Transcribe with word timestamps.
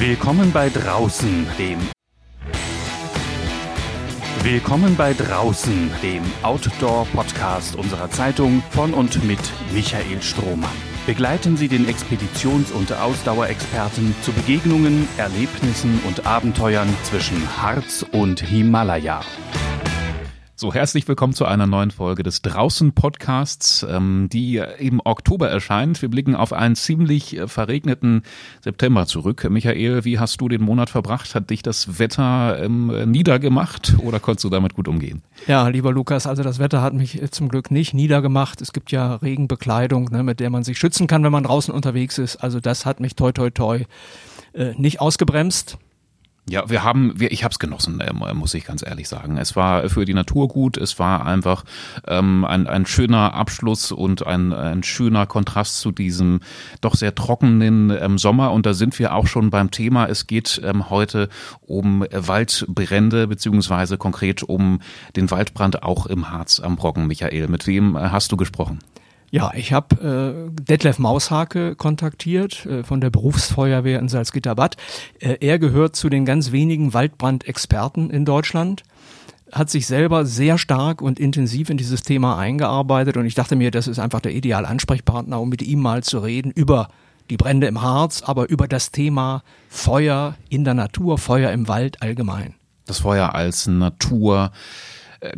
Willkommen 0.00 0.52
bei 0.52 0.68
Draußen, 0.68 1.44
dem 1.58 1.80
Willkommen 4.44 4.94
bei 4.94 5.12
Draußen, 5.12 5.90
dem 6.04 6.22
Outdoor-Podcast 6.42 7.74
unserer 7.74 8.08
Zeitung 8.08 8.62
von 8.70 8.94
und 8.94 9.24
mit 9.24 9.40
Michael 9.74 10.22
Strohmann. 10.22 10.70
Begleiten 11.04 11.56
Sie 11.56 11.66
den 11.66 11.88
Expeditions- 11.88 12.70
und 12.70 12.92
Ausdauerexperten 12.92 14.14
zu 14.22 14.30
Begegnungen, 14.30 15.08
Erlebnissen 15.16 16.00
und 16.06 16.26
Abenteuern 16.26 16.88
zwischen 17.02 17.60
Harz 17.60 18.06
und 18.12 18.40
Himalaya. 18.40 19.22
So, 20.60 20.74
herzlich 20.74 21.06
willkommen 21.06 21.34
zu 21.34 21.44
einer 21.44 21.68
neuen 21.68 21.92
Folge 21.92 22.24
des 22.24 22.42
Draußen 22.42 22.90
Podcasts, 22.90 23.86
ähm, 23.88 24.28
die 24.32 24.60
im 24.80 25.00
Oktober 25.04 25.48
erscheint. 25.48 26.02
Wir 26.02 26.08
blicken 26.08 26.34
auf 26.34 26.52
einen 26.52 26.74
ziemlich 26.74 27.36
äh, 27.36 27.46
verregneten 27.46 28.22
September 28.60 29.06
zurück. 29.06 29.48
Michael, 29.48 30.04
wie 30.04 30.18
hast 30.18 30.40
du 30.40 30.48
den 30.48 30.62
Monat 30.62 30.90
verbracht? 30.90 31.36
Hat 31.36 31.50
dich 31.50 31.62
das 31.62 32.00
Wetter 32.00 32.60
ähm, 32.60 33.08
niedergemacht 33.08 33.98
oder 34.02 34.18
konntest 34.18 34.46
du 34.46 34.50
damit 34.50 34.74
gut 34.74 34.88
umgehen? 34.88 35.22
Ja, 35.46 35.68
lieber 35.68 35.92
Lukas, 35.92 36.26
also 36.26 36.42
das 36.42 36.58
Wetter 36.58 36.82
hat 36.82 36.92
mich 36.92 37.22
äh, 37.22 37.30
zum 37.30 37.48
Glück 37.48 37.70
nicht 37.70 37.94
niedergemacht. 37.94 38.60
Es 38.60 38.72
gibt 38.72 38.90
ja 38.90 39.14
Regenbekleidung, 39.14 40.06
ne, 40.10 40.24
mit 40.24 40.40
der 40.40 40.50
man 40.50 40.64
sich 40.64 40.76
schützen 40.76 41.06
kann, 41.06 41.22
wenn 41.22 41.30
man 41.30 41.44
draußen 41.44 41.72
unterwegs 41.72 42.18
ist. 42.18 42.34
Also 42.34 42.58
das 42.58 42.84
hat 42.84 42.98
mich 42.98 43.14
toi 43.14 43.30
toi 43.30 43.50
toi 43.50 43.84
äh, 44.54 44.72
nicht 44.76 45.00
ausgebremst. 45.00 45.78
Ja, 46.48 46.70
wir 46.70 46.82
haben, 46.82 47.12
wir, 47.20 47.30
ich 47.30 47.44
habe 47.44 47.52
es 47.52 47.58
genossen, 47.58 48.00
äh, 48.00 48.12
muss 48.12 48.54
ich 48.54 48.64
ganz 48.64 48.82
ehrlich 48.82 49.06
sagen. 49.06 49.36
Es 49.36 49.54
war 49.54 49.88
für 49.90 50.06
die 50.06 50.14
Natur 50.14 50.48
gut, 50.48 50.78
es 50.78 50.98
war 50.98 51.26
einfach 51.26 51.64
ähm, 52.06 52.46
ein, 52.46 52.66
ein 52.66 52.86
schöner 52.86 53.34
Abschluss 53.34 53.92
und 53.92 54.26
ein, 54.26 54.54
ein 54.54 54.82
schöner 54.82 55.26
Kontrast 55.26 55.78
zu 55.80 55.92
diesem 55.92 56.40
doch 56.80 56.94
sehr 56.94 57.14
trockenen 57.14 57.90
ähm, 57.90 58.16
Sommer. 58.16 58.52
Und 58.52 58.64
da 58.64 58.72
sind 58.72 58.98
wir 58.98 59.14
auch 59.14 59.26
schon 59.26 59.50
beim 59.50 59.70
Thema. 59.70 60.06
Es 60.06 60.26
geht 60.26 60.60
ähm, 60.64 60.88
heute 60.88 61.28
um 61.60 62.04
Waldbrände, 62.10 63.26
beziehungsweise 63.26 63.98
konkret 63.98 64.42
um 64.42 64.80
den 65.16 65.30
Waldbrand 65.30 65.82
auch 65.82 66.06
im 66.06 66.30
Harz 66.30 66.60
am 66.60 66.76
Brocken, 66.76 67.06
Michael. 67.08 67.48
Mit 67.48 67.66
wem 67.66 67.94
äh, 67.94 68.08
hast 68.08 68.32
du 68.32 68.38
gesprochen? 68.38 68.78
Ja, 69.30 69.52
ich 69.54 69.72
habe 69.72 70.48
äh, 70.48 70.62
Detlef 70.64 70.98
Maushake 70.98 71.74
kontaktiert 71.76 72.64
äh, 72.64 72.82
von 72.82 73.00
der 73.00 73.10
Berufsfeuerwehr 73.10 73.98
in 73.98 74.08
Salzgitterbad. 74.08 74.76
Äh, 75.18 75.36
er 75.40 75.58
gehört 75.58 75.96
zu 75.96 76.08
den 76.08 76.24
ganz 76.24 76.50
wenigen 76.50 76.94
Waldbrandexperten 76.94 78.10
in 78.10 78.24
Deutschland 78.24 78.84
hat 79.52 79.70
sich 79.70 79.86
selber 79.86 80.26
sehr 80.26 80.58
stark 80.58 81.00
und 81.00 81.18
intensiv 81.18 81.70
in 81.70 81.78
dieses 81.78 82.02
Thema 82.02 82.38
eingearbeitet 82.38 83.16
und 83.16 83.26
ich 83.26 83.34
dachte 83.34 83.56
mir, 83.56 83.70
das 83.70 83.88
ist 83.88 83.98
einfach 83.98 84.20
der 84.20 84.34
ideale 84.34 84.68
Ansprechpartner, 84.68 85.40
um 85.40 85.48
mit 85.48 85.62
ihm 85.62 85.80
mal 85.80 86.02
zu 86.02 86.18
reden 86.18 86.50
über 86.50 86.88
die 87.30 87.36
Brände 87.36 87.66
im 87.66 87.82
Harz, 87.82 88.22
aber 88.22 88.48
über 88.48 88.68
das 88.68 88.90
Thema 88.90 89.42
Feuer 89.68 90.36
in 90.48 90.64
der 90.64 90.74
Natur, 90.74 91.18
Feuer 91.18 91.50
im 91.52 91.68
Wald 91.68 92.02
allgemein. 92.02 92.54
Das 92.86 93.00
Feuer 93.00 93.34
als 93.34 93.66
Natur 93.66 94.50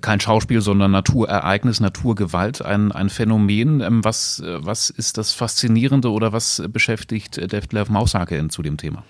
kein 0.01 0.21
Schauspiel, 0.21 0.61
sondern 0.61 0.91
Naturereignis, 0.91 1.81
Naturgewalt, 1.81 2.63
ein, 2.63 2.93
ein 2.93 3.09
Phänomen. 3.09 3.81
Ähm, 3.81 4.05
was, 4.05 4.41
äh, 4.41 4.65
was 4.65 4.91
ist 4.91 5.19
das 5.19 5.33
Faszinierende 5.33 6.11
oder 6.11 6.33
was 6.33 6.63
beschäftigt 6.69 7.37
Detlef 7.37 7.89
Maushake 7.89 8.49
zu 8.49 8.63
dem 8.63 8.77
Thema? 8.77 9.05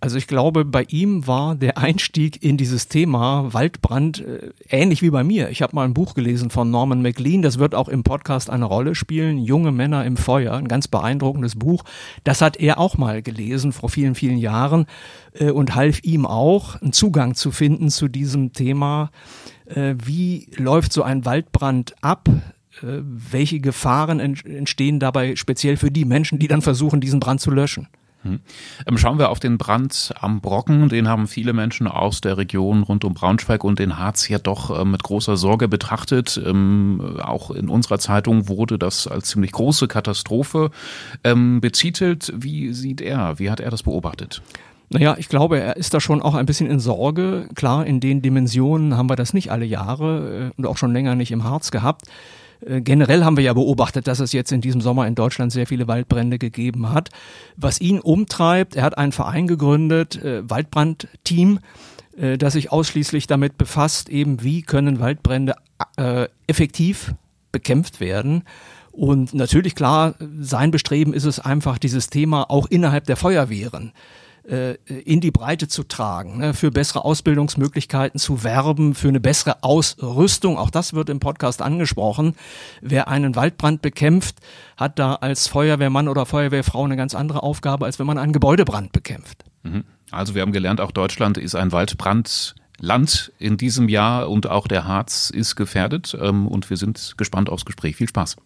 Also 0.00 0.16
ich 0.16 0.28
glaube, 0.28 0.64
bei 0.64 0.84
ihm 0.88 1.26
war 1.26 1.56
der 1.56 1.76
Einstieg 1.76 2.40
in 2.44 2.56
dieses 2.56 2.86
Thema 2.86 3.52
Waldbrand 3.52 4.20
äh, 4.20 4.52
ähnlich 4.68 5.02
wie 5.02 5.10
bei 5.10 5.24
mir. 5.24 5.48
Ich 5.50 5.60
habe 5.60 5.74
mal 5.74 5.84
ein 5.84 5.94
Buch 5.94 6.14
gelesen 6.14 6.50
von 6.50 6.70
Norman 6.70 7.02
McLean, 7.02 7.42
das 7.42 7.58
wird 7.58 7.74
auch 7.74 7.88
im 7.88 8.04
Podcast 8.04 8.48
eine 8.48 8.64
Rolle 8.64 8.94
spielen, 8.94 9.38
Junge 9.38 9.72
Männer 9.72 10.04
im 10.04 10.16
Feuer, 10.16 10.54
ein 10.54 10.68
ganz 10.68 10.86
beeindruckendes 10.86 11.56
Buch. 11.56 11.82
Das 12.22 12.40
hat 12.42 12.58
er 12.58 12.78
auch 12.78 12.96
mal 12.96 13.22
gelesen 13.22 13.72
vor 13.72 13.88
vielen, 13.88 14.14
vielen 14.14 14.38
Jahren 14.38 14.86
äh, 15.32 15.50
und 15.50 15.74
half 15.74 16.04
ihm 16.04 16.26
auch, 16.26 16.80
einen 16.80 16.92
Zugang 16.92 17.34
zu 17.34 17.50
finden 17.50 17.90
zu 17.90 18.06
diesem 18.06 18.52
Thema. 18.52 19.10
Äh, 19.68 19.94
wie 20.02 20.48
läuft 20.56 20.92
so 20.92 21.02
ein 21.02 21.24
Waldbrand 21.24 21.94
ab? 22.00 22.28
Äh, 22.82 23.00
welche 23.02 23.60
Gefahren 23.60 24.20
entstehen 24.20 25.00
dabei 25.00 25.36
speziell 25.36 25.76
für 25.76 25.90
die 25.90 26.04
Menschen, 26.04 26.38
die 26.38 26.48
dann 26.48 26.62
versuchen, 26.62 27.00
diesen 27.00 27.20
Brand 27.20 27.40
zu 27.40 27.50
löschen? 27.50 27.88
Hm. 28.22 28.40
Ähm, 28.86 28.98
schauen 28.98 29.18
wir 29.18 29.28
auf 29.28 29.38
den 29.38 29.58
Brand 29.58 30.12
am 30.20 30.40
Brocken. 30.40 30.88
Den 30.88 31.06
haben 31.06 31.28
viele 31.28 31.52
Menschen 31.52 31.86
aus 31.86 32.20
der 32.20 32.36
Region 32.36 32.82
rund 32.82 33.04
um 33.04 33.14
Braunschweig 33.14 33.62
und 33.62 33.78
den 33.78 33.96
Harz 33.96 34.28
ja 34.28 34.38
doch 34.38 34.76
äh, 34.76 34.84
mit 34.84 35.04
großer 35.04 35.36
Sorge 35.36 35.68
betrachtet. 35.68 36.40
Ähm, 36.44 37.18
auch 37.22 37.52
in 37.52 37.68
unserer 37.68 37.98
Zeitung 37.98 38.48
wurde 38.48 38.78
das 38.78 39.06
als 39.06 39.28
ziemlich 39.28 39.52
große 39.52 39.86
Katastrophe 39.86 40.70
ähm, 41.22 41.60
betitelt. 41.60 42.32
Wie 42.36 42.72
sieht 42.72 43.00
er? 43.00 43.38
Wie 43.38 43.50
hat 43.50 43.60
er 43.60 43.70
das 43.70 43.84
beobachtet? 43.84 44.42
Naja, 44.90 45.16
ich 45.18 45.28
glaube, 45.28 45.60
er 45.60 45.76
ist 45.76 45.92
da 45.92 46.00
schon 46.00 46.22
auch 46.22 46.34
ein 46.34 46.46
bisschen 46.46 46.70
in 46.70 46.80
Sorge. 46.80 47.48
Klar, 47.54 47.86
in 47.86 48.00
den 48.00 48.22
Dimensionen 48.22 48.96
haben 48.96 49.10
wir 49.10 49.16
das 49.16 49.34
nicht 49.34 49.50
alle 49.50 49.66
Jahre 49.66 50.50
äh, 50.50 50.58
und 50.58 50.66
auch 50.66 50.78
schon 50.78 50.92
länger 50.92 51.14
nicht 51.14 51.30
im 51.30 51.44
Harz 51.44 51.70
gehabt. 51.70 52.06
Äh, 52.64 52.80
generell 52.80 53.22
haben 53.22 53.36
wir 53.36 53.44
ja 53.44 53.52
beobachtet, 53.52 54.06
dass 54.06 54.18
es 54.18 54.32
jetzt 54.32 54.50
in 54.50 54.62
diesem 54.62 54.80
Sommer 54.80 55.06
in 55.06 55.14
Deutschland 55.14 55.52
sehr 55.52 55.66
viele 55.66 55.88
Waldbrände 55.88 56.38
gegeben 56.38 56.90
hat. 56.90 57.10
Was 57.56 57.82
ihn 57.82 58.00
umtreibt, 58.00 58.76
er 58.76 58.82
hat 58.84 58.96
einen 58.96 59.12
Verein 59.12 59.46
gegründet, 59.46 60.22
äh, 60.22 60.48
Waldbrandteam, 60.48 61.60
das 62.38 62.54
sich 62.54 62.72
ausschließlich 62.72 63.28
damit 63.28 63.58
befasst, 63.58 64.08
eben 64.08 64.42
wie 64.42 64.62
können 64.62 64.98
Waldbrände 64.98 65.54
effektiv 66.48 67.14
bekämpft 67.52 68.00
werden. 68.00 68.42
Und 68.90 69.34
natürlich 69.34 69.76
klar, 69.76 70.16
sein 70.40 70.72
Bestreben 70.72 71.14
ist 71.14 71.26
es 71.26 71.38
einfach, 71.38 71.78
dieses 71.78 72.10
Thema 72.10 72.50
auch 72.50 72.66
innerhalb 72.66 73.04
der 73.04 73.16
Feuerwehren 73.16 73.92
äh, 73.92 74.27
in 74.48 75.20
die 75.20 75.30
Breite 75.30 75.68
zu 75.68 75.82
tragen, 75.82 76.38
ne, 76.38 76.54
für 76.54 76.70
bessere 76.70 77.04
Ausbildungsmöglichkeiten 77.04 78.18
zu 78.18 78.44
werben, 78.44 78.94
für 78.94 79.08
eine 79.08 79.20
bessere 79.20 79.62
Ausrüstung. 79.62 80.56
Auch 80.56 80.70
das 80.70 80.94
wird 80.94 81.10
im 81.10 81.20
Podcast 81.20 81.60
angesprochen. 81.60 82.34
Wer 82.80 83.08
einen 83.08 83.36
Waldbrand 83.36 83.82
bekämpft, 83.82 84.36
hat 84.78 84.98
da 84.98 85.16
als 85.16 85.48
Feuerwehrmann 85.48 86.08
oder 86.08 86.24
Feuerwehrfrau 86.24 86.84
eine 86.84 86.96
ganz 86.96 87.14
andere 87.14 87.42
Aufgabe, 87.42 87.84
als 87.84 87.98
wenn 87.98 88.06
man 88.06 88.16
einen 88.16 88.32
Gebäudebrand 88.32 88.92
bekämpft. 88.92 89.44
Mhm. 89.64 89.84
Also 90.10 90.34
wir 90.34 90.42
haben 90.42 90.52
gelernt, 90.52 90.80
auch 90.80 90.92
Deutschland 90.92 91.36
ist 91.36 91.54
ein 91.54 91.72
Waldbrandland 91.72 93.32
in 93.38 93.56
diesem 93.58 93.88
Jahr 93.88 94.30
und 94.30 94.46
auch 94.46 94.66
der 94.66 94.86
Harz 94.86 95.30
ist 95.30 95.56
gefährdet. 95.56 96.16
Ähm, 96.18 96.46
und 96.48 96.70
wir 96.70 96.78
sind 96.78 97.14
gespannt 97.18 97.50
aufs 97.50 97.66
Gespräch. 97.66 97.96
Viel 97.96 98.08
Spaß. 98.08 98.36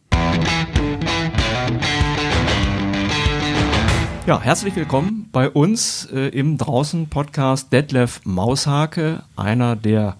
Ja, 4.24 4.40
herzlich 4.40 4.76
willkommen 4.76 5.28
bei 5.32 5.50
uns 5.50 6.08
äh, 6.12 6.28
im 6.28 6.56
Draußen-Podcast 6.56 7.72
Detlef 7.72 8.20
Maushake, 8.22 9.24
einer 9.34 9.74
der 9.74 10.14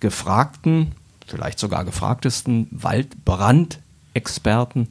gefragten, 0.00 0.92
vielleicht 1.26 1.58
sogar 1.58 1.84
gefragtesten 1.84 2.68
Waldbrandexperten 2.70 4.88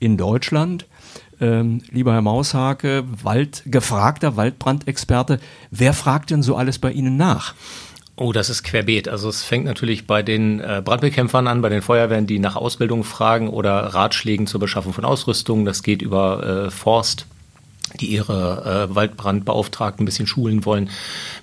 in 0.00 0.18
Deutschland. 0.18 0.84
Ähm, 1.40 1.80
lieber 1.90 2.12
Herr 2.12 2.20
Maushake, 2.20 3.04
Wald, 3.22 3.62
gefragter 3.64 4.36
Waldbrandexperte, 4.36 5.40
wer 5.70 5.94
fragt 5.94 6.30
denn 6.30 6.42
so 6.42 6.56
alles 6.56 6.78
bei 6.78 6.92
Ihnen 6.92 7.16
nach? 7.16 7.54
Oh, 8.16 8.32
das 8.32 8.50
ist 8.50 8.64
querbeet. 8.64 9.08
Also 9.08 9.30
es 9.30 9.44
fängt 9.44 9.64
natürlich 9.64 10.06
bei 10.06 10.22
den 10.22 10.60
äh, 10.60 10.82
Brandbekämpfern 10.84 11.46
an, 11.46 11.62
bei 11.62 11.70
den 11.70 11.80
Feuerwehren, 11.80 12.26
die 12.26 12.38
nach 12.38 12.56
Ausbildung 12.56 13.02
fragen 13.02 13.48
oder 13.48 13.94
Ratschlägen 13.94 14.46
zur 14.46 14.60
Beschaffung 14.60 14.92
von 14.92 15.06
Ausrüstung. 15.06 15.64
Das 15.64 15.82
geht 15.82 16.02
über 16.02 16.66
äh, 16.66 16.70
Forst, 16.70 17.24
die 18.00 18.06
ihre 18.06 18.88
äh, 18.90 18.94
Waldbrandbeauftragten 18.94 20.02
ein 20.02 20.06
bisschen 20.06 20.26
schulen 20.26 20.64
wollen. 20.64 20.90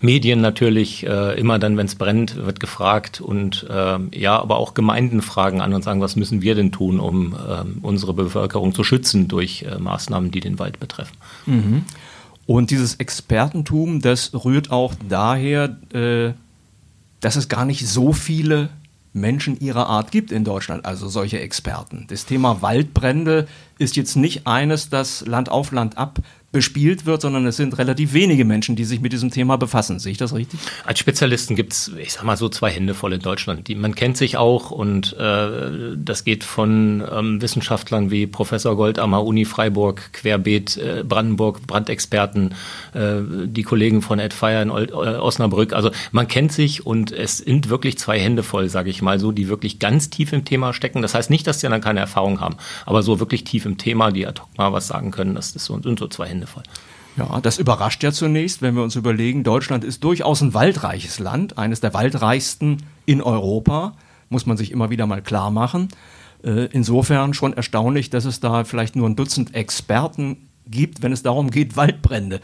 Medien 0.01 0.41
natürlich, 0.41 1.05
äh, 1.05 1.39
immer 1.39 1.59
dann, 1.59 1.77
wenn 1.77 1.85
es 1.85 1.95
brennt, 1.95 2.35
wird 2.35 2.59
gefragt 2.59 3.21
und 3.21 3.65
äh, 3.69 3.97
ja, 4.17 4.39
aber 4.39 4.57
auch 4.57 4.73
Gemeinden 4.73 5.21
fragen 5.21 5.61
an 5.61 5.73
und 5.73 5.83
sagen, 5.83 6.01
was 6.01 6.15
müssen 6.15 6.41
wir 6.41 6.55
denn 6.55 6.71
tun, 6.71 6.99
um 6.99 7.33
äh, 7.33 7.63
unsere 7.81 8.13
Bevölkerung 8.13 8.73
zu 8.73 8.83
schützen 8.83 9.27
durch 9.27 9.63
äh, 9.63 9.77
Maßnahmen, 9.77 10.31
die 10.31 10.39
den 10.39 10.59
Wald 10.59 10.79
betreffen. 10.79 11.17
Mhm. 11.45 11.83
Und 12.45 12.71
dieses 12.71 12.95
Expertentum, 12.95 14.01
das 14.01 14.31
rührt 14.33 14.71
auch 14.71 14.93
daher, 15.07 15.77
äh, 15.93 16.33
dass 17.21 17.35
es 17.35 17.49
gar 17.49 17.65
nicht 17.65 17.87
so 17.87 18.13
viele 18.13 18.69
Menschen 19.15 19.59
ihrer 19.59 19.87
Art 19.87 20.11
gibt 20.11 20.31
in 20.31 20.43
Deutschland, 20.43 20.85
also 20.85 21.07
solche 21.07 21.39
Experten. 21.39 22.05
Das 22.09 22.25
Thema 22.25 22.61
Waldbrände 22.61 23.47
ist 23.77 23.95
jetzt 23.95 24.15
nicht 24.17 24.45
eines, 24.45 24.89
das 24.89 25.25
Land 25.25 25.49
auf 25.49 25.71
Land 25.71 25.97
ab 25.97 26.19
bespielt 26.55 27.05
wird, 27.05 27.21
sondern 27.21 27.45
es 27.47 27.57
sind 27.57 27.77
relativ 27.77 28.13
wenige 28.13 28.45
Menschen, 28.45 28.77
die 28.77 28.85
sich 28.85 29.01
mit 29.01 29.11
diesem 29.11 29.29
Thema 29.29 29.57
befassen. 29.57 29.99
Sehe 29.99 30.13
ich 30.13 30.17
das 30.17 30.33
richtig? 30.33 30.57
Als 30.85 30.99
Spezialisten 30.99 31.57
gibt 31.57 31.73
es, 31.73 31.91
ich 31.99 32.13
sag 32.13 32.23
mal 32.23 32.37
so, 32.37 32.47
zwei 32.47 32.71
Hände 32.71 32.93
voll 32.93 33.11
in 33.11 33.19
Deutschland. 33.19 33.67
Die, 33.67 33.75
man 33.75 33.93
kennt 33.93 34.15
sich 34.15 34.37
auch 34.37 34.71
und 34.71 35.11
äh, 35.19 35.97
das 35.97 36.23
geht 36.23 36.45
von 36.45 37.03
ähm, 37.11 37.41
Wissenschaftlern 37.41 38.09
wie 38.09 38.25
Professor 38.25 38.77
Goldammer, 38.77 39.25
Uni 39.25 39.43
Freiburg, 39.43 40.13
Querbeet, 40.13 40.77
äh, 40.77 41.03
Brandenburg, 41.05 41.67
Brandexperten, 41.67 42.55
äh, 42.93 43.15
die 43.47 43.63
Kollegen 43.63 44.01
von 44.01 44.21
Adfire 44.21 44.61
in 44.61 44.69
äh, 44.69 44.93
Osnabrück. 44.93 45.73
Also 45.73 45.91
man 46.13 46.29
kennt 46.29 46.53
sich 46.53 46.85
und 46.85 47.11
es 47.11 47.39
sind 47.39 47.67
wirklich 47.67 47.97
zwei 47.97 48.17
Hände 48.17 48.43
voll, 48.43 48.69
sage 48.69 48.89
ich 48.89 49.01
mal 49.01 49.19
so, 49.19 49.33
die 49.33 49.49
wirklich 49.49 49.79
ganz 49.79 50.09
tief 50.09 50.31
im 50.31 50.45
Thema 50.45 50.71
stecken. 50.71 51.01
Das 51.01 51.15
heißt 51.15 51.29
nicht, 51.29 51.47
dass 51.47 51.59
sie 51.59 51.67
dann 51.67 51.81
keine 51.81 51.99
Erfahrung 51.99 52.39
haben, 52.39 52.55
aber 52.85 53.03
so 53.03 53.19
wirklich 53.19 53.43
tief 53.43 53.65
im 53.65 53.77
Thema, 53.77 54.13
die 54.13 54.25
ad 54.25 54.39
hoc 54.39 54.57
mal 54.57 54.71
was 54.71 54.87
sagen 54.87 55.11
können. 55.11 55.35
Das 55.35 55.51
so, 55.51 55.81
sind 55.81 55.99
so 55.99 56.07
zwei 56.07 56.27
Hände 56.27 56.44
voll. 56.47 56.63
Ja, 57.17 57.39
das 57.39 57.57
überrascht 57.57 58.03
ja 58.03 58.11
zunächst, 58.11 58.61
wenn 58.61 58.75
wir 58.75 58.83
uns 58.83 58.95
überlegen, 58.95 59.43
Deutschland 59.43 59.83
ist 59.83 60.03
durchaus 60.03 60.41
ein 60.41 60.53
waldreiches 60.53 61.19
Land, 61.19 61.57
eines 61.57 61.79
der 61.79 61.93
waldreichsten 61.93 62.83
in 63.05 63.21
Europa, 63.21 63.93
muss 64.29 64.45
man 64.45 64.57
sich 64.57 64.71
immer 64.71 64.89
wieder 64.89 65.07
mal 65.07 65.21
klar 65.21 65.49
machen. 65.49 65.87
Äh, 66.43 66.65
insofern 66.71 67.33
schon 67.33 67.53
erstaunlich, 67.53 68.09
dass 68.09 68.25
es 68.25 68.41
da 68.41 68.65
vielleicht 68.65 68.95
nur 68.95 69.07
ein 69.07 69.15
Dutzend 69.15 69.55
Experten 69.55 70.49
gibt, 70.67 71.03
wenn 71.03 71.13
es 71.13 71.23
darum 71.23 71.51
geht, 71.51 71.77
Waldbrände 71.77 72.41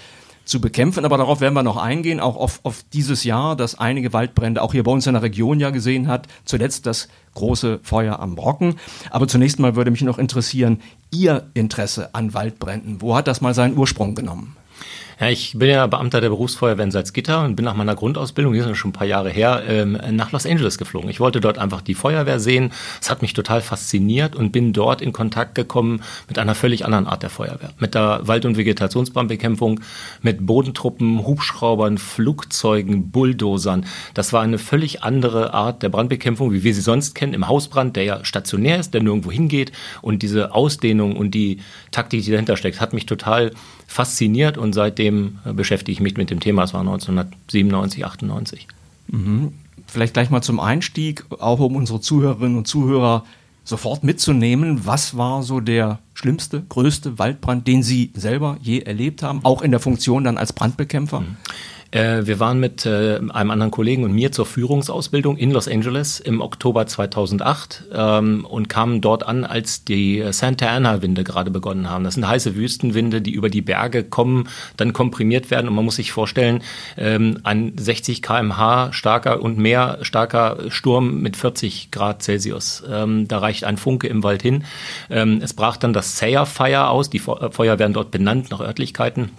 zu 0.51 0.61
bekämpfen. 0.61 1.05
Aber 1.05 1.17
darauf 1.17 1.41
werden 1.41 1.55
wir 1.55 1.63
noch 1.63 1.77
eingehen, 1.77 2.19
auch 2.19 2.35
auf, 2.35 2.59
auf 2.63 2.83
dieses 2.93 3.23
Jahr, 3.23 3.55
das 3.55 3.79
einige 3.79 4.13
Waldbrände 4.13 4.61
auch 4.61 4.73
hier 4.73 4.83
bei 4.83 4.91
uns 4.91 5.07
in 5.07 5.13
der 5.13 5.23
Region 5.23 5.59
ja 5.59 5.71
gesehen 5.71 6.07
hat. 6.07 6.27
Zuletzt 6.45 6.85
das 6.85 7.07
große 7.33 7.79
Feuer 7.81 8.19
am 8.19 8.35
Brocken. 8.35 8.75
Aber 9.09 9.27
zunächst 9.27 9.59
mal 9.59 9.75
würde 9.75 9.89
mich 9.89 10.01
noch 10.01 10.19
interessieren, 10.19 10.81
Ihr 11.09 11.49
Interesse 11.53 12.13
an 12.13 12.33
Waldbränden. 12.33 13.01
Wo 13.01 13.15
hat 13.15 13.27
das 13.27 13.41
mal 13.41 13.53
seinen 13.53 13.77
Ursprung 13.77 14.15
genommen? 14.15 14.55
Ja, 15.21 15.29
ich 15.29 15.53
bin 15.55 15.69
ja 15.69 15.85
Beamter 15.85 16.19
der 16.19 16.29
Berufsfeuerwehr 16.29 16.83
in 16.83 16.89
Salzgitter 16.89 17.45
und 17.45 17.55
bin 17.55 17.63
nach 17.63 17.75
meiner 17.75 17.93
Grundausbildung, 17.93 18.53
die 18.53 18.59
ist 18.59 18.75
schon 18.75 18.89
ein 18.89 18.93
paar 18.93 19.05
Jahre 19.05 19.29
her, 19.29 19.61
ähm, 19.67 19.95
nach 20.13 20.31
Los 20.31 20.47
Angeles 20.47 20.79
geflogen. 20.79 21.11
Ich 21.11 21.19
wollte 21.19 21.39
dort 21.39 21.59
einfach 21.59 21.81
die 21.81 21.93
Feuerwehr 21.93 22.39
sehen. 22.39 22.71
Es 22.99 23.11
hat 23.11 23.21
mich 23.21 23.33
total 23.33 23.61
fasziniert 23.61 24.35
und 24.35 24.51
bin 24.51 24.73
dort 24.73 24.99
in 24.99 25.13
Kontakt 25.13 25.53
gekommen 25.53 26.01
mit 26.27 26.39
einer 26.39 26.55
völlig 26.55 26.85
anderen 26.85 27.05
Art 27.05 27.21
der 27.21 27.29
Feuerwehr. 27.29 27.69
Mit 27.77 27.93
der 27.93 28.21
Wald- 28.23 28.45
und 28.45 28.57
Vegetationsbrandbekämpfung, 28.57 29.81
mit 30.23 30.43
Bodentruppen, 30.43 31.23
Hubschraubern, 31.23 31.99
Flugzeugen, 31.99 33.11
Bulldozern. 33.11 33.85
Das 34.15 34.33
war 34.33 34.41
eine 34.41 34.57
völlig 34.57 35.03
andere 35.03 35.53
Art 35.53 35.83
der 35.83 35.89
Brandbekämpfung, 35.89 36.51
wie 36.51 36.63
wir 36.63 36.73
sie 36.73 36.81
sonst 36.81 37.13
kennen, 37.13 37.35
im 37.35 37.47
Hausbrand, 37.47 37.95
der 37.95 38.05
ja 38.05 38.25
stationär 38.25 38.79
ist, 38.79 38.95
der 38.95 39.03
nirgendwo 39.03 39.31
hingeht. 39.31 39.71
Und 40.01 40.23
diese 40.23 40.55
Ausdehnung 40.55 41.15
und 41.15 41.35
die 41.35 41.59
Taktik, 41.91 42.23
die 42.23 42.31
dahinter 42.31 42.57
steckt, 42.57 42.81
hat 42.81 42.93
mich 42.93 43.05
total 43.05 43.51
fasziniert 43.91 44.57
und 44.57 44.73
seitdem 44.73 45.39
äh, 45.45 45.51
beschäftige 45.51 45.91
ich 45.91 45.99
mich 45.99 46.15
mit 46.15 46.29
dem 46.29 46.39
Thema. 46.39 46.63
Es 46.63 46.73
war 46.73 46.79
1997, 46.79 48.05
98. 48.05 48.67
Mhm. 49.07 49.53
Vielleicht 49.85 50.13
gleich 50.13 50.29
mal 50.29 50.41
zum 50.41 50.61
Einstieg, 50.61 51.25
auch 51.39 51.59
um 51.59 51.75
unsere 51.75 51.99
Zuhörerinnen 51.99 52.57
und 52.57 52.67
Zuhörer 52.67 53.25
sofort 53.65 54.05
mitzunehmen. 54.05 54.85
Was 54.85 55.17
war 55.17 55.43
so 55.43 55.59
der 55.59 55.99
schlimmste, 56.13 56.63
größte 56.69 57.19
Waldbrand, 57.19 57.67
den 57.67 57.83
Sie 57.83 58.11
selber 58.13 58.57
je 58.61 58.79
erlebt 58.79 59.23
haben, 59.23 59.41
auch 59.43 59.61
in 59.61 59.71
der 59.71 59.81
Funktion 59.81 60.23
dann 60.23 60.37
als 60.37 60.53
Brandbekämpfer? 60.53 61.19
Mhm. 61.19 61.37
Äh, 61.91 62.25
wir 62.25 62.39
waren 62.39 62.59
mit 62.59 62.85
äh, 62.85 63.17
einem 63.17 63.51
anderen 63.51 63.71
Kollegen 63.71 64.03
und 64.03 64.13
mir 64.13 64.31
zur 64.31 64.45
Führungsausbildung 64.45 65.37
in 65.37 65.51
Los 65.51 65.67
Angeles 65.67 66.19
im 66.19 66.41
Oktober 66.41 66.87
2008 66.87 67.83
ähm, 67.93 68.45
und 68.45 68.69
kamen 68.69 69.01
dort 69.01 69.23
an, 69.23 69.43
als 69.43 69.83
die 69.83 70.23
Santa 70.31 70.67
Ana-Winde 70.67 71.23
gerade 71.23 71.51
begonnen 71.51 71.89
haben. 71.89 72.05
Das 72.05 72.15
sind 72.15 72.27
heiße 72.27 72.55
Wüstenwinde, 72.55 73.21
die 73.21 73.31
über 73.31 73.49
die 73.49 73.61
Berge 73.61 74.03
kommen, 74.03 74.47
dann 74.77 74.93
komprimiert 74.93 75.51
werden 75.51 75.67
und 75.67 75.75
man 75.75 75.85
muss 75.85 75.97
sich 75.97 76.13
vorstellen, 76.13 76.63
ähm, 76.97 77.39
ein 77.43 77.73
60 77.77 78.21
kmh 78.21 78.93
starker 78.93 79.41
und 79.41 79.57
mehr 79.57 79.99
starker 80.01 80.57
Sturm 80.69 81.21
mit 81.21 81.35
40 81.35 81.91
Grad 81.91 82.23
Celsius. 82.23 82.83
Ähm, 82.89 83.27
da 83.27 83.39
reicht 83.39 83.65
ein 83.65 83.77
Funke 83.77 84.07
im 84.07 84.23
Wald 84.23 84.41
hin. 84.41 84.63
Ähm, 85.09 85.41
es 85.43 85.53
brach 85.53 85.75
dann 85.75 85.91
das 85.91 86.17
Sayer 86.17 86.45
Fire 86.45 86.87
aus. 86.87 87.09
Die 87.09 87.19
Feuer 87.19 87.79
werden 87.79 87.93
dort 87.93 88.11
benannt 88.11 88.49
nach 88.49 88.61
Örtlichkeiten 88.61 89.31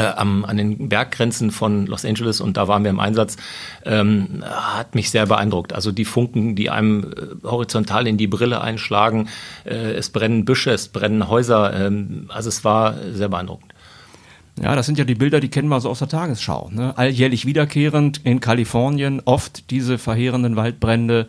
äh, 0.00 0.12
am, 0.16 0.44
an 0.44 0.56
den 0.56 0.88
Berggrenzen 0.88 1.50
von 1.50 1.86
Los 1.86 2.04
Angeles 2.04 2.40
und 2.40 2.56
da 2.56 2.68
waren 2.68 2.84
wir 2.84 2.90
im 2.90 3.00
Einsatz, 3.00 3.36
ähm, 3.84 4.42
hat 4.44 4.94
mich 4.94 5.10
sehr 5.10 5.26
beeindruckt. 5.26 5.72
Also 5.72 5.92
die 5.92 6.04
Funken, 6.04 6.56
die 6.56 6.70
einem 6.70 7.04
äh, 7.04 7.46
horizontal 7.46 8.06
in 8.06 8.16
die 8.16 8.26
Brille 8.26 8.60
einschlagen, 8.60 9.28
äh, 9.64 9.92
es 9.92 10.10
brennen 10.10 10.44
Büsche, 10.44 10.70
es 10.70 10.88
brennen 10.88 11.28
Häuser, 11.28 11.74
ähm, 11.74 12.26
also 12.28 12.48
es 12.48 12.64
war 12.64 12.94
sehr 13.12 13.28
beeindruckend. 13.28 13.74
Ja, 14.60 14.74
das 14.74 14.86
sind 14.86 14.98
ja 14.98 15.04
die 15.04 15.14
Bilder, 15.14 15.40
die 15.40 15.48
kennen 15.48 15.68
wir 15.68 15.80
so 15.80 15.88
aus 15.88 16.00
der 16.00 16.08
Tagesschau. 16.08 16.70
Ne? 16.72 16.96
Alljährlich 16.96 17.46
wiederkehrend 17.46 18.20
in 18.24 18.40
Kalifornien, 18.40 19.22
oft 19.24 19.70
diese 19.70 19.96
verheerenden 19.96 20.56
Waldbrände, 20.56 21.26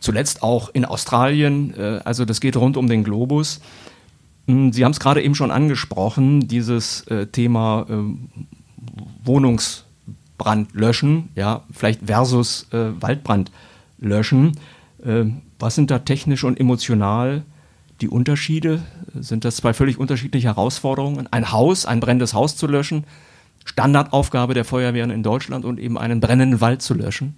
zuletzt 0.00 0.42
auch 0.42 0.70
in 0.72 0.84
Australien, 0.84 1.74
äh, 1.76 2.00
also 2.04 2.24
das 2.24 2.40
geht 2.40 2.56
rund 2.56 2.76
um 2.76 2.88
den 2.88 3.04
Globus. 3.04 3.60
Hm, 4.48 4.72
Sie 4.72 4.84
haben 4.84 4.92
es 4.92 4.98
gerade 4.98 5.22
eben 5.22 5.34
schon 5.34 5.50
angesprochen, 5.50 6.48
dieses 6.48 7.02
äh, 7.02 7.26
Thema 7.26 7.86
äh, 7.88 7.94
Wohnungsbrand 9.22 10.74
löschen, 10.74 11.28
ja, 11.34 11.62
vielleicht 11.70 12.06
versus 12.06 12.66
äh, 12.72 13.00
Waldbrand 13.00 13.52
löschen. 13.98 14.52
Äh, 15.04 15.26
was 15.58 15.74
sind 15.74 15.90
da 15.90 15.98
technisch 15.98 16.44
und 16.44 16.58
emotional 16.58 17.42
die 18.00 18.08
Unterschiede? 18.08 18.82
Sind 19.14 19.44
das 19.44 19.56
zwei 19.56 19.74
völlig 19.74 19.98
unterschiedliche 19.98 20.48
Herausforderungen? 20.48 21.28
Ein 21.30 21.52
Haus, 21.52 21.84
ein 21.84 22.00
brennendes 22.00 22.32
Haus 22.32 22.56
zu 22.56 22.66
löschen, 22.66 23.04
Standardaufgabe 23.68 24.54
der 24.54 24.64
Feuerwehren 24.64 25.10
in 25.10 25.22
Deutschland 25.22 25.64
und 25.64 25.78
eben 25.78 25.98
einen 25.98 26.20
brennenden 26.20 26.60
Wald 26.60 26.80
zu 26.80 26.94
löschen? 26.94 27.36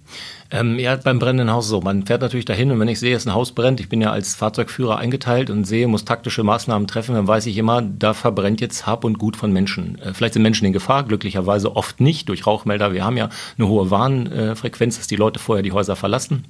Ähm, 0.49 0.79
ja, 0.79 0.95
beim 0.95 1.19
brennenden 1.19 1.53
Haus 1.53 1.67
so. 1.67 1.81
Man 1.81 2.05
fährt 2.05 2.21
natürlich 2.21 2.45
dahin 2.45 2.71
und 2.71 2.79
wenn 2.79 2.87
ich 2.87 2.99
sehe, 2.99 3.13
dass 3.13 3.25
ein 3.27 3.33
Haus 3.33 3.51
brennt, 3.51 3.79
ich 3.79 3.89
bin 3.89 4.01
ja 4.01 4.11
als 4.11 4.35
Fahrzeugführer 4.35 4.97
eingeteilt 4.97 5.49
und 5.49 5.65
sehe, 5.65 5.87
muss 5.87 6.05
taktische 6.05 6.43
Maßnahmen 6.43 6.87
treffen, 6.87 7.15
dann 7.15 7.27
weiß 7.27 7.45
ich 7.47 7.57
immer, 7.57 7.81
da 7.81 8.13
verbrennt 8.13 8.61
jetzt 8.61 8.87
Hab 8.87 9.03
und 9.03 9.19
Gut 9.19 9.35
von 9.35 9.51
Menschen. 9.51 9.99
Äh, 9.99 10.13
vielleicht 10.13 10.33
sind 10.33 10.43
Menschen 10.43 10.65
in 10.65 10.73
Gefahr, 10.73 11.03
glücklicherweise 11.03 11.75
oft 11.75 11.99
nicht 11.99 12.29
durch 12.29 12.47
Rauchmelder. 12.47 12.93
Wir 12.93 13.03
haben 13.03 13.17
ja 13.17 13.29
eine 13.57 13.67
hohe 13.67 13.91
Warnfrequenz, 13.91 14.97
dass 14.97 15.07
die 15.07 15.17
Leute 15.17 15.39
vorher 15.39 15.63
die 15.63 15.73
Häuser 15.73 15.95
verlassen. 15.95 16.45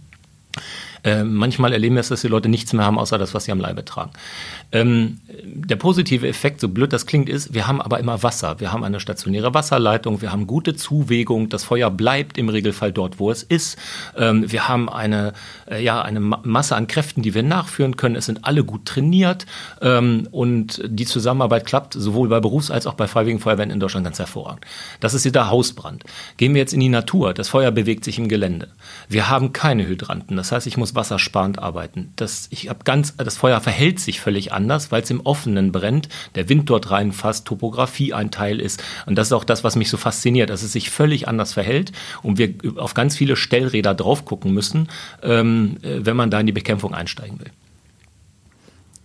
Äh, 1.03 1.23
manchmal 1.23 1.73
erleben 1.73 1.95
wir 1.95 2.01
es, 2.01 2.09
dass 2.09 2.21
die 2.21 2.27
Leute 2.27 2.49
nichts 2.49 2.73
mehr 2.73 2.85
haben, 2.85 2.99
außer 2.99 3.17
das, 3.17 3.33
was 3.33 3.45
sie 3.45 3.51
am 3.51 3.59
Leibe 3.59 3.83
tragen. 3.83 4.11
Ähm, 4.71 5.19
der 5.43 5.75
positive 5.75 6.27
Effekt, 6.27 6.61
so 6.61 6.69
blöd 6.69 6.93
das 6.93 7.05
klingt, 7.05 7.27
ist, 7.27 7.53
wir 7.53 7.67
haben 7.67 7.81
aber 7.81 7.99
immer 7.99 8.23
Wasser. 8.23 8.59
Wir 8.59 8.71
haben 8.71 8.83
eine 8.83 8.99
stationäre 8.99 9.53
Wasserleitung, 9.53 10.21
wir 10.21 10.31
haben 10.31 10.47
gute 10.47 10.75
Zuwägung, 10.75 11.49
das 11.49 11.63
Feuer 11.63 11.89
bleibt 11.89 12.37
im 12.37 12.49
Regelfall 12.49 12.91
dort, 12.91 13.19
wo 13.19 13.31
es 13.31 13.43
ist. 13.43 13.77
Ähm, 14.15 14.51
wir 14.51 14.67
haben 14.67 14.89
eine, 14.89 15.33
äh, 15.69 15.83
ja, 15.83 16.01
eine 16.01 16.19
Masse 16.19 16.75
an 16.75 16.87
Kräften, 16.87 17.21
die 17.21 17.33
wir 17.33 17.43
nachführen 17.43 17.97
können. 17.97 18.15
Es 18.15 18.27
sind 18.27 18.45
alle 18.45 18.63
gut 18.63 18.85
trainiert 18.85 19.45
ähm, 19.81 20.27
und 20.31 20.81
die 20.85 21.05
Zusammenarbeit 21.05 21.65
klappt 21.65 21.93
sowohl 21.93 22.29
bei 22.29 22.39
Berufs- 22.39 22.71
als 22.71 22.85
auch 22.87 22.93
bei 22.93 23.07
Freiwilligen 23.07 23.39
Feuerwehren 23.39 23.71
in 23.71 23.79
Deutschland 23.79 24.03
ganz 24.03 24.19
hervorragend. 24.19 24.65
Das 24.99 25.13
ist 25.13 25.23
hier 25.23 25.31
der 25.31 25.49
Hausbrand. 25.49 26.03
Gehen 26.37 26.53
wir 26.53 26.61
jetzt 26.61 26.73
in 26.73 26.79
die 26.79 26.89
Natur. 26.89 27.33
Das 27.33 27.49
Feuer 27.49 27.71
bewegt 27.71 28.03
sich 28.03 28.19
im 28.19 28.27
Gelände. 28.27 28.69
Wir 29.09 29.29
haben 29.29 29.51
keine 29.53 29.87
Hydranten. 29.87 30.37
Das 30.37 30.51
heißt, 30.51 30.67
ich 30.67 30.77
muss 30.77 30.90
wassersparend 30.95 31.59
arbeiten. 31.59 32.13
Das, 32.15 32.47
ich 32.51 32.69
hab 32.69 32.85
ganz, 32.85 33.15
das 33.17 33.37
Feuer 33.37 33.59
verhält 33.61 33.99
sich 33.99 34.19
völlig 34.19 34.53
anders, 34.53 34.91
weil 34.91 35.03
es 35.03 35.09
im 35.09 35.21
Offenen 35.21 35.71
brennt, 35.71 36.09
der 36.35 36.49
Wind 36.49 36.69
dort 36.69 36.91
reinfasst, 36.91 37.45
Topografie 37.45 38.13
ein 38.13 38.31
Teil 38.31 38.59
ist. 38.59 38.83
Und 39.05 39.15
das 39.15 39.27
ist 39.27 39.33
auch 39.33 39.43
das, 39.43 39.63
was 39.63 39.75
mich 39.75 39.89
so 39.89 39.97
fasziniert, 39.97 40.49
dass 40.49 40.63
es 40.63 40.71
sich 40.71 40.89
völlig 40.89 41.27
anders 41.27 41.53
verhält 41.53 41.91
und 42.23 42.37
wir 42.37 42.53
auf 42.77 42.93
ganz 42.93 43.15
viele 43.15 43.35
Stellräder 43.35 43.93
drauf 43.93 44.25
gucken 44.25 44.53
müssen, 44.53 44.87
ähm, 45.23 45.77
wenn 45.81 46.15
man 46.15 46.31
da 46.31 46.39
in 46.39 46.45
die 46.45 46.51
Bekämpfung 46.51 46.93
einsteigen 46.93 47.39
will. 47.39 47.51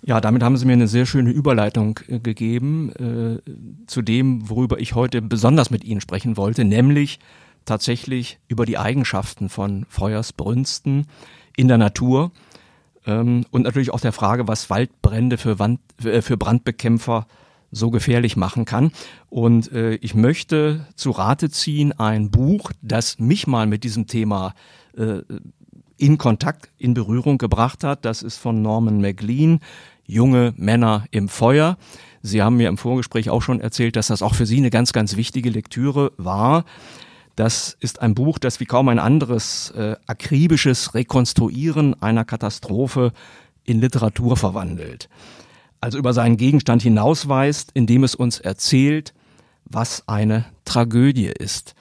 Ja, 0.06 0.20
damit 0.20 0.44
haben 0.44 0.56
Sie 0.56 0.66
mir 0.66 0.74
eine 0.74 0.86
sehr 0.86 1.04
schöne 1.04 1.30
Überleitung 1.30 1.98
äh, 2.06 2.20
gegeben 2.20 2.92
äh, 2.92 3.50
zu 3.88 4.02
dem, 4.02 4.48
worüber 4.48 4.78
ich 4.78 4.94
heute 4.94 5.20
besonders 5.20 5.70
mit 5.70 5.82
Ihnen 5.82 6.00
sprechen 6.00 6.36
wollte, 6.36 6.64
nämlich 6.64 7.18
tatsächlich 7.64 8.38
über 8.46 8.64
die 8.66 8.78
Eigenschaften 8.78 9.48
von 9.48 9.84
Feuersbrünsten 9.88 11.08
in 11.56 11.68
der 11.68 11.78
Natur 11.78 12.30
ähm, 13.06 13.44
und 13.50 13.62
natürlich 13.62 13.92
auch 13.92 14.00
der 14.00 14.12
Frage, 14.12 14.46
was 14.48 14.70
Waldbrände 14.70 15.38
für, 15.38 15.58
Wand, 15.58 15.80
äh, 16.04 16.22
für 16.22 16.36
Brandbekämpfer 16.36 17.26
so 17.70 17.90
gefährlich 17.90 18.36
machen 18.36 18.64
kann. 18.64 18.92
Und 19.28 19.72
äh, 19.72 19.94
ich 19.96 20.14
möchte 20.14 20.86
zu 20.94 21.10
Rate 21.10 21.50
ziehen 21.50 21.92
ein 21.92 22.30
Buch, 22.30 22.70
das 22.82 23.18
mich 23.18 23.46
mal 23.46 23.66
mit 23.66 23.84
diesem 23.84 24.06
Thema 24.06 24.54
äh, 24.96 25.20
in 25.98 26.18
Kontakt, 26.18 26.70
in 26.78 26.94
Berührung 26.94 27.38
gebracht 27.38 27.84
hat. 27.84 28.04
Das 28.04 28.22
ist 28.22 28.36
von 28.36 28.62
Norman 28.62 29.00
McLean, 29.00 29.60
Junge 30.06 30.54
Männer 30.56 31.04
im 31.10 31.28
Feuer. 31.28 31.76
Sie 32.22 32.42
haben 32.42 32.56
mir 32.56 32.68
im 32.68 32.78
Vorgespräch 32.78 33.30
auch 33.30 33.42
schon 33.42 33.60
erzählt, 33.60 33.96
dass 33.96 34.08
das 34.08 34.22
auch 34.22 34.34
für 34.34 34.46
Sie 34.46 34.58
eine 34.58 34.70
ganz, 34.70 34.92
ganz 34.92 35.16
wichtige 35.16 35.50
Lektüre 35.50 36.12
war. 36.16 36.64
Das 37.36 37.76
ist 37.80 38.00
ein 38.00 38.14
Buch, 38.14 38.38
das 38.38 38.60
wie 38.60 38.64
kaum 38.64 38.88
ein 38.88 38.98
anderes 38.98 39.70
äh, 39.70 39.96
akribisches 40.06 40.94
Rekonstruieren 40.94 42.00
einer 42.02 42.24
Katastrophe 42.24 43.12
in 43.64 43.80
Literatur 43.80 44.36
verwandelt. 44.38 45.10
Also 45.80 45.98
über 45.98 46.14
seinen 46.14 46.38
Gegenstand 46.38 46.82
hinausweist, 46.82 47.70
indem 47.74 48.04
es 48.04 48.14
uns 48.14 48.40
erzählt, 48.40 49.12
was 49.66 50.04
eine 50.08 50.46
Tragödie 50.64 51.26
ist. 51.26 51.74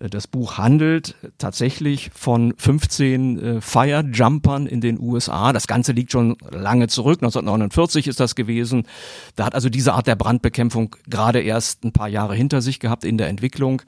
Äh, 0.00 0.08
das 0.08 0.26
Buch 0.26 0.56
handelt 0.56 1.14
tatsächlich 1.36 2.10
von 2.14 2.54
15 2.56 3.38
äh, 3.38 3.60
Firejumpern 3.60 4.66
in 4.66 4.80
den 4.80 4.98
USA. 4.98 5.52
Das 5.52 5.66
Ganze 5.66 5.92
liegt 5.92 6.12
schon 6.12 6.36
lange 6.50 6.88
zurück. 6.88 7.18
1949 7.18 8.06
ist 8.06 8.20
das 8.20 8.34
gewesen. 8.34 8.86
Da 9.34 9.44
hat 9.44 9.54
also 9.54 9.68
diese 9.68 9.92
Art 9.92 10.06
der 10.06 10.16
Brandbekämpfung 10.16 10.96
gerade 11.08 11.40
erst 11.40 11.84
ein 11.84 11.92
paar 11.92 12.08
Jahre 12.08 12.34
hinter 12.34 12.62
sich 12.62 12.80
gehabt 12.80 13.04
in 13.04 13.18
der 13.18 13.28
Entwicklung. 13.28 13.82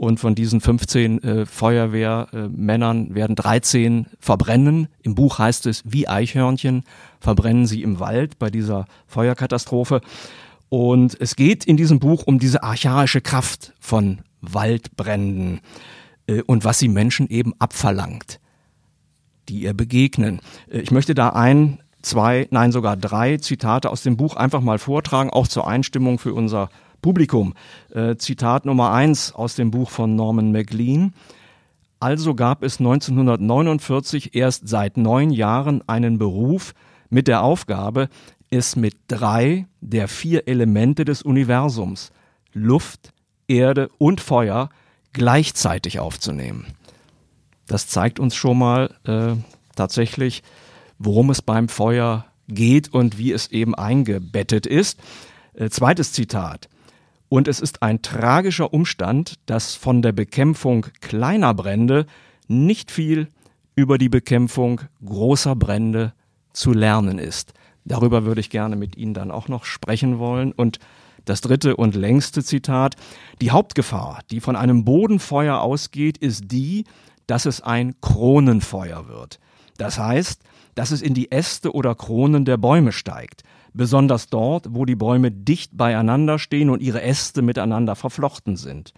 Und 0.00 0.18
von 0.18 0.34
diesen 0.34 0.62
15 0.62 1.22
äh, 1.22 1.44
Feuerwehrmännern 1.44 3.14
werden 3.14 3.36
13 3.36 4.06
verbrennen. 4.18 4.88
Im 5.02 5.14
Buch 5.14 5.38
heißt 5.38 5.66
es, 5.66 5.82
wie 5.84 6.08
Eichhörnchen 6.08 6.84
verbrennen 7.20 7.66
sie 7.66 7.82
im 7.82 8.00
Wald 8.00 8.38
bei 8.38 8.48
dieser 8.48 8.86
Feuerkatastrophe. 9.06 10.00
Und 10.70 11.20
es 11.20 11.36
geht 11.36 11.66
in 11.66 11.76
diesem 11.76 11.98
Buch 11.98 12.22
um 12.22 12.38
diese 12.38 12.62
archaische 12.62 13.20
Kraft 13.20 13.74
von 13.78 14.20
Waldbränden 14.40 15.60
äh, 16.26 16.40
und 16.46 16.64
was 16.64 16.78
sie 16.78 16.88
Menschen 16.88 17.28
eben 17.28 17.52
abverlangt, 17.58 18.40
die 19.50 19.60
ihr 19.60 19.74
begegnen. 19.74 20.40
Äh, 20.70 20.78
ich 20.78 20.92
möchte 20.92 21.12
da 21.12 21.28
ein, 21.28 21.78
zwei, 22.00 22.48
nein 22.50 22.72
sogar 22.72 22.96
drei 22.96 23.36
Zitate 23.36 23.90
aus 23.90 24.02
dem 24.02 24.16
Buch 24.16 24.36
einfach 24.36 24.62
mal 24.62 24.78
vortragen, 24.78 25.28
auch 25.28 25.46
zur 25.46 25.68
Einstimmung 25.68 26.18
für 26.18 26.32
unser 26.32 26.70
Publikum. 27.02 27.54
Äh, 27.90 28.16
Zitat 28.16 28.64
Nummer 28.64 28.92
eins 28.92 29.32
aus 29.32 29.54
dem 29.54 29.70
Buch 29.70 29.90
von 29.90 30.14
Norman 30.14 30.52
MacLean. 30.52 31.14
Also 32.00 32.34
gab 32.34 32.62
es 32.62 32.80
1949 32.80 34.34
erst 34.34 34.68
seit 34.68 34.96
neun 34.96 35.30
Jahren 35.30 35.86
einen 35.86 36.18
Beruf 36.18 36.72
mit 37.10 37.28
der 37.28 37.42
Aufgabe, 37.42 38.08
es 38.48 38.74
mit 38.74 38.96
drei 39.06 39.66
der 39.80 40.08
vier 40.08 40.48
Elemente 40.48 41.04
des 41.04 41.22
Universums 41.22 42.10
Luft, 42.52 43.12
Erde 43.48 43.90
und 43.98 44.20
Feuer 44.20 44.70
gleichzeitig 45.12 45.98
aufzunehmen. 45.98 46.66
Das 47.66 47.86
zeigt 47.86 48.18
uns 48.18 48.34
schon 48.34 48.58
mal 48.58 48.94
äh, 49.04 49.36
tatsächlich, 49.76 50.42
worum 50.98 51.30
es 51.30 51.42
beim 51.42 51.68
Feuer 51.68 52.24
geht 52.48 52.92
und 52.92 53.18
wie 53.18 53.32
es 53.32 53.52
eben 53.52 53.74
eingebettet 53.74 54.66
ist. 54.66 55.00
Äh, 55.52 55.68
zweites 55.68 56.12
Zitat. 56.12 56.69
Und 57.30 57.46
es 57.46 57.60
ist 57.60 57.80
ein 57.80 58.02
tragischer 58.02 58.74
Umstand, 58.74 59.34
dass 59.46 59.76
von 59.76 60.02
der 60.02 60.10
Bekämpfung 60.10 60.86
kleiner 61.00 61.54
Brände 61.54 62.06
nicht 62.48 62.90
viel 62.90 63.28
über 63.76 63.98
die 63.98 64.08
Bekämpfung 64.08 64.80
großer 65.04 65.54
Brände 65.54 66.12
zu 66.52 66.72
lernen 66.72 67.20
ist. 67.20 67.54
Darüber 67.84 68.24
würde 68.24 68.40
ich 68.40 68.50
gerne 68.50 68.74
mit 68.74 68.96
Ihnen 68.96 69.14
dann 69.14 69.30
auch 69.30 69.46
noch 69.46 69.64
sprechen 69.64 70.18
wollen. 70.18 70.50
Und 70.50 70.80
das 71.24 71.40
dritte 71.40 71.76
und 71.76 71.94
längste 71.94 72.42
Zitat. 72.42 72.96
Die 73.40 73.52
Hauptgefahr, 73.52 74.22
die 74.32 74.40
von 74.40 74.56
einem 74.56 74.84
Bodenfeuer 74.84 75.60
ausgeht, 75.60 76.18
ist 76.18 76.50
die, 76.50 76.84
dass 77.28 77.46
es 77.46 77.60
ein 77.60 77.94
Kronenfeuer 78.00 79.06
wird. 79.06 79.38
Das 79.78 80.00
heißt, 80.00 80.42
dass 80.74 80.90
es 80.90 81.00
in 81.00 81.14
die 81.14 81.30
Äste 81.30 81.72
oder 81.72 81.94
Kronen 81.94 82.44
der 82.44 82.56
Bäume 82.56 82.90
steigt 82.90 83.44
besonders 83.72 84.28
dort, 84.28 84.74
wo 84.74 84.84
die 84.84 84.96
Bäume 84.96 85.30
dicht 85.30 85.76
beieinander 85.76 86.38
stehen 86.38 86.70
und 86.70 86.82
ihre 86.82 87.02
Äste 87.02 87.42
miteinander 87.42 87.94
verflochten 87.94 88.56
sind. 88.56 88.92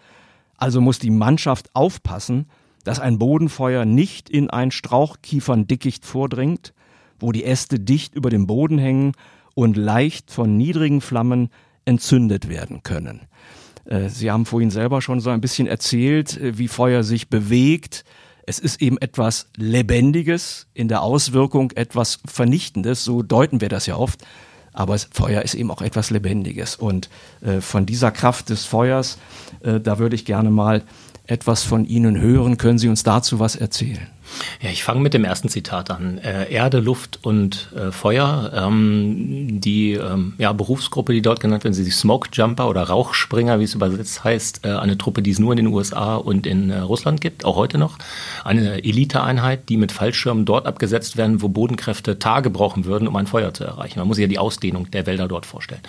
Also 0.56 0.80
muss 0.80 0.98
die 0.98 1.10
Mannschaft 1.10 1.70
aufpassen, 1.74 2.46
dass 2.84 3.00
ein 3.00 3.18
Bodenfeuer 3.18 3.84
nicht 3.84 4.30
in 4.30 4.50
ein 4.50 4.70
Strauchkieferndickicht 4.70 6.04
vordringt, 6.04 6.72
wo 7.18 7.32
die 7.32 7.44
Äste 7.44 7.78
dicht 7.78 8.14
über 8.14 8.30
dem 8.30 8.46
Boden 8.46 8.78
hängen 8.78 9.12
und 9.54 9.76
leicht 9.76 10.30
von 10.30 10.56
niedrigen 10.56 11.00
Flammen 11.00 11.50
entzündet 11.84 12.48
werden 12.48 12.82
können. 12.82 13.22
Äh, 13.84 14.08
Sie 14.08 14.30
haben 14.30 14.46
vorhin 14.46 14.70
selber 14.70 15.02
schon 15.02 15.20
so 15.20 15.30
ein 15.30 15.40
bisschen 15.40 15.66
erzählt, 15.66 16.36
äh, 16.36 16.58
wie 16.58 16.68
Feuer 16.68 17.02
sich 17.02 17.28
bewegt. 17.28 18.04
Es 18.46 18.58
ist 18.58 18.82
eben 18.82 18.98
etwas 18.98 19.48
Lebendiges, 19.56 20.66
in 20.74 20.88
der 20.88 21.02
Auswirkung 21.02 21.70
etwas 21.72 22.18
Vernichtendes, 22.26 23.04
so 23.04 23.22
deuten 23.22 23.60
wir 23.60 23.68
das 23.68 23.86
ja 23.86 23.96
oft. 23.96 24.24
Aber 24.72 24.96
Feuer 24.98 25.42
ist 25.42 25.54
eben 25.54 25.70
auch 25.70 25.82
etwas 25.82 26.10
Lebendiges. 26.10 26.76
Und 26.76 27.08
äh, 27.42 27.60
von 27.60 27.86
dieser 27.86 28.10
Kraft 28.10 28.48
des 28.48 28.64
Feuers, 28.64 29.18
äh, 29.62 29.80
da 29.80 29.98
würde 29.98 30.16
ich 30.16 30.24
gerne 30.24 30.50
mal 30.50 30.82
etwas 31.26 31.62
von 31.62 31.84
Ihnen 31.84 32.20
hören. 32.20 32.56
Können 32.56 32.78
Sie 32.78 32.88
uns 32.88 33.02
dazu 33.02 33.38
was 33.38 33.56
erzählen? 33.56 34.08
Ja, 34.60 34.70
ich 34.70 34.84
fange 34.84 35.00
mit 35.00 35.14
dem 35.14 35.24
ersten 35.24 35.48
Zitat 35.48 35.90
an. 35.90 36.18
Äh, 36.18 36.52
Erde, 36.52 36.78
Luft 36.78 37.18
und 37.22 37.70
äh, 37.76 37.90
Feuer. 37.90 38.52
Ähm, 38.54 39.60
die 39.60 39.92
ähm, 39.92 40.34
ja, 40.38 40.52
Berufsgruppe, 40.52 41.12
die 41.12 41.22
dort 41.22 41.40
genannt 41.40 41.64
wird, 41.64 41.74
sind 41.74 41.84
die 41.84 41.90
Smoke 41.90 42.28
Jumper 42.32 42.68
oder 42.68 42.82
Rauchspringer, 42.82 43.60
wie 43.60 43.64
es 43.64 43.74
übersetzt 43.74 44.24
heißt. 44.24 44.64
Äh, 44.64 44.70
eine 44.70 44.98
Truppe, 44.98 45.22
die 45.22 45.30
es 45.30 45.38
nur 45.38 45.52
in 45.52 45.56
den 45.56 45.66
USA 45.68 46.16
und 46.16 46.46
in 46.46 46.70
äh, 46.70 46.78
Russland 46.78 47.20
gibt, 47.20 47.44
auch 47.44 47.56
heute 47.56 47.78
noch. 47.78 47.98
Eine 48.44 48.84
Eliteeinheit, 48.84 49.68
die 49.68 49.76
mit 49.76 49.92
Fallschirmen 49.92 50.44
dort 50.44 50.66
abgesetzt 50.66 51.16
werden, 51.16 51.42
wo 51.42 51.48
Bodenkräfte 51.48 52.18
Tage 52.18 52.50
brauchen 52.50 52.84
würden, 52.84 53.08
um 53.08 53.16
ein 53.16 53.26
Feuer 53.26 53.52
zu 53.54 53.64
erreichen. 53.64 53.98
Man 53.98 54.08
muss 54.08 54.16
sich 54.16 54.22
ja 54.22 54.28
die 54.28 54.38
Ausdehnung 54.38 54.90
der 54.90 55.06
Wälder 55.06 55.28
dort 55.28 55.46
vorstellen. 55.46 55.82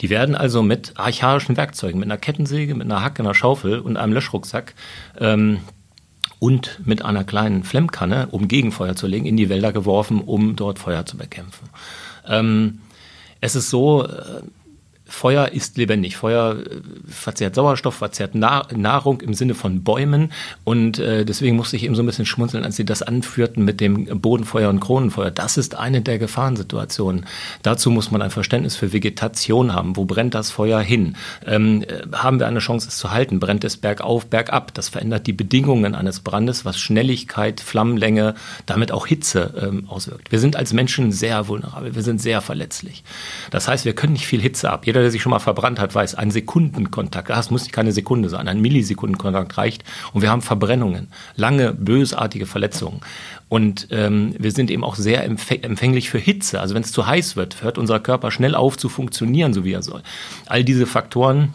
Die 0.00 0.10
werden 0.10 0.34
also 0.34 0.62
mit 0.62 0.92
archaischen 0.96 1.56
Werkzeugen, 1.56 1.98
mit 2.00 2.08
einer 2.08 2.18
Kettensäge, 2.18 2.74
mit 2.74 2.84
einer 2.84 3.02
Hacke, 3.02 3.22
einer 3.22 3.34
Schaufel 3.34 3.78
und 3.78 3.96
einem 3.96 4.12
Löschrucksack 4.12 4.74
ähm, 5.18 5.60
und 6.42 6.80
mit 6.84 7.04
einer 7.04 7.22
kleinen 7.22 7.62
Flemmkanne, 7.62 8.26
um 8.32 8.48
Gegenfeuer 8.48 8.96
zu 8.96 9.06
legen, 9.06 9.26
in 9.26 9.36
die 9.36 9.48
Wälder 9.48 9.72
geworfen, 9.72 10.20
um 10.20 10.56
dort 10.56 10.80
Feuer 10.80 11.06
zu 11.06 11.16
bekämpfen. 11.16 11.68
Ähm, 12.26 12.80
es 13.40 13.54
ist 13.54 13.70
so, 13.70 14.04
äh, 14.04 14.42
Feuer 15.04 15.48
ist 15.48 15.76
lebendig. 15.76 16.16
Feuer 16.16 16.56
äh, 16.58 16.80
verzehrt 17.06 17.54
Sauerstoff, 17.54 17.96
verzehrt 17.96 18.34
Nahrung 18.34 19.20
im 19.20 19.34
Sinne 19.34 19.54
von 19.54 19.82
Bäumen. 19.82 20.32
Und 20.64 20.98
äh, 20.98 21.24
deswegen 21.24 21.56
musste 21.56 21.76
ich 21.76 21.84
eben 21.84 21.94
so 21.94 22.02
ein 22.02 22.06
bisschen 22.06 22.26
schmunzeln, 22.26 22.64
als 22.64 22.76
Sie 22.76 22.84
das 22.84 23.02
anführten 23.02 23.64
mit 23.64 23.80
dem 23.80 24.20
Bodenfeuer 24.20 24.68
und 24.70 24.80
Kronenfeuer. 24.80 25.30
Das 25.30 25.56
ist 25.56 25.74
eine 25.74 26.02
der 26.02 26.18
Gefahrensituationen. 26.18 27.26
Dazu 27.62 27.90
muss 27.90 28.10
man 28.10 28.22
ein 28.22 28.30
Verständnis 28.30 28.76
für 28.76 28.92
Vegetation 28.92 29.74
haben. 29.74 29.96
Wo 29.96 30.04
brennt 30.04 30.34
das 30.34 30.50
Feuer 30.50 30.80
hin? 30.80 31.16
Ähm, 31.46 31.82
äh, 31.82 32.16
haben 32.16 32.38
wir 32.38 32.46
eine 32.46 32.60
Chance, 32.60 32.88
es 32.88 32.96
zu 32.96 33.10
halten? 33.10 33.40
Brennt 33.40 33.64
es 33.64 33.76
bergauf, 33.76 34.26
bergab? 34.26 34.72
Das 34.74 34.88
verändert 34.88 35.26
die 35.26 35.32
Bedingungen 35.32 35.94
eines 35.94 36.20
Brandes, 36.20 36.64
was 36.64 36.78
Schnelligkeit, 36.78 37.60
Flammenlänge, 37.60 38.34
damit 38.66 38.92
auch 38.92 39.06
Hitze 39.06 39.54
ähm, 39.60 39.88
auswirkt. 39.88 40.32
Wir 40.32 40.38
sind 40.38 40.56
als 40.56 40.72
Menschen 40.72 41.12
sehr 41.12 41.48
vulnerabel. 41.48 41.94
Wir 41.94 42.02
sind 42.02 42.20
sehr 42.20 42.40
verletzlich. 42.40 43.04
Das 43.50 43.68
heißt, 43.68 43.84
wir 43.84 43.94
können 43.94 44.14
nicht 44.14 44.26
viel 44.26 44.40
Hitze 44.40 44.70
ab. 44.70 44.86
Jeder 44.86 45.01
der 45.02 45.10
sich 45.10 45.22
schon 45.22 45.30
mal 45.30 45.38
verbrannt 45.38 45.78
hat, 45.80 45.94
weiß, 45.94 46.14
ein 46.14 46.30
Sekundenkontakt, 46.30 47.30
das 47.30 47.50
muss 47.50 47.70
keine 47.70 47.92
Sekunde 47.92 48.28
sein, 48.28 48.48
ein 48.48 48.60
Millisekundenkontakt 48.60 49.58
reicht 49.58 49.84
und 50.12 50.22
wir 50.22 50.30
haben 50.30 50.42
Verbrennungen, 50.42 51.08
lange 51.36 51.72
bösartige 51.72 52.46
Verletzungen. 52.46 53.00
Und 53.48 53.88
ähm, 53.90 54.34
wir 54.38 54.50
sind 54.50 54.70
eben 54.70 54.82
auch 54.82 54.94
sehr 54.94 55.24
empfänglich 55.24 56.08
für 56.08 56.16
Hitze. 56.16 56.58
Also 56.58 56.74
wenn 56.74 56.82
es 56.82 56.90
zu 56.90 57.06
heiß 57.06 57.36
wird, 57.36 57.62
hört 57.62 57.76
unser 57.76 58.00
Körper 58.00 58.30
schnell 58.30 58.54
auf 58.54 58.78
zu 58.78 58.88
funktionieren, 58.88 59.52
so 59.52 59.62
wie 59.62 59.72
er 59.72 59.82
soll. 59.82 60.02
All 60.46 60.64
diese 60.64 60.86
Faktoren 60.86 61.52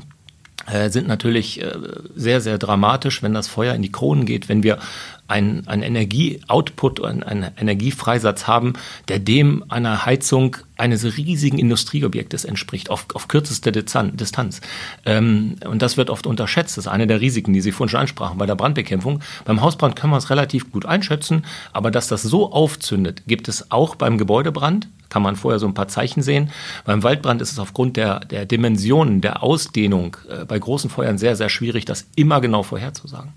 sind 0.90 1.08
natürlich 1.08 1.62
äh, 1.62 1.72
sehr, 2.16 2.42
sehr 2.42 2.58
dramatisch, 2.58 3.24
wenn 3.24 3.34
das 3.34 3.48
Feuer 3.48 3.74
in 3.74 3.82
die 3.82 3.92
Kronen 3.92 4.26
geht, 4.26 4.50
wenn 4.50 4.64
wir 4.64 4.80
einen, 5.28 5.68
einen 5.68 5.84
Energieoutput, 5.84 7.04
einen, 7.04 7.24
einen 7.24 7.52
Energiefreisatz 7.58 8.48
haben, 8.48 8.74
der 9.08 9.20
dem 9.20 9.64
einer 9.70 10.06
Heizung 10.06 10.58
eines 10.78 11.18
riesigen 11.18 11.58
Industrieobjektes 11.58 12.46
entspricht, 12.46 12.90
auf, 12.90 13.08
auf 13.14 13.28
kürzeste 13.28 13.72
Distanz. 13.72 14.62
Ähm, 15.06 15.56
und 15.66 15.82
das 15.82 15.98
wird 15.98 16.10
oft 16.10 16.28
unterschätzt. 16.28 16.78
Das 16.78 16.86
ist 16.86 16.92
eine 16.92 17.08
der 17.08 17.22
Risiken, 17.22 17.54
die 17.54 17.62
Sie 17.62 17.72
vorhin 17.72 17.90
schon 17.90 18.02
ansprachen 18.02 18.38
bei 18.38 18.46
der 18.46 18.56
Brandbekämpfung. 18.56 19.22
Beim 19.46 19.62
Hausbrand 19.62 19.96
können 19.96 20.14
wir 20.14 20.18
es 20.18 20.30
relativ 20.30 20.72
gut 20.72 20.86
einschätzen, 20.86 21.46
aber 21.74 21.92
dass 21.92 22.08
das 22.08 22.24
so 22.24 22.52
aufzündet, 22.52 23.24
gibt 23.28 23.48
es 23.48 23.72
auch 23.72 23.96
beim 23.96 24.18
Gebäudebrand. 24.18 24.88
Kann 25.10 25.22
man 25.22 25.36
vorher 25.36 25.60
so 25.60 25.68
ein 25.68 25.74
paar 25.74 25.88
Zeichen 25.88 26.22
sehen. 26.22 26.52
Beim 26.86 27.04
Waldbrand 27.04 27.42
ist 27.42 27.52
es 27.52 27.60
aufgrund 27.60 27.98
der, 27.98 28.20
der 28.22 28.46
Dimensionen, 28.46 29.22
der 29.22 29.44
Ausdehnung 29.44 30.18
äh, 30.30 30.46
bei 30.46 30.60
großen 30.60 30.90
Feuern 30.90 31.18
sehr, 31.18 31.36
sehr 31.36 31.50
schwierig, 31.50 31.86
das 31.86 32.08
immer 32.16 32.42
genau 32.42 32.64
vorherzusagen. 32.64 33.34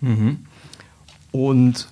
Mhm. 0.00 0.46
Und 1.32 1.88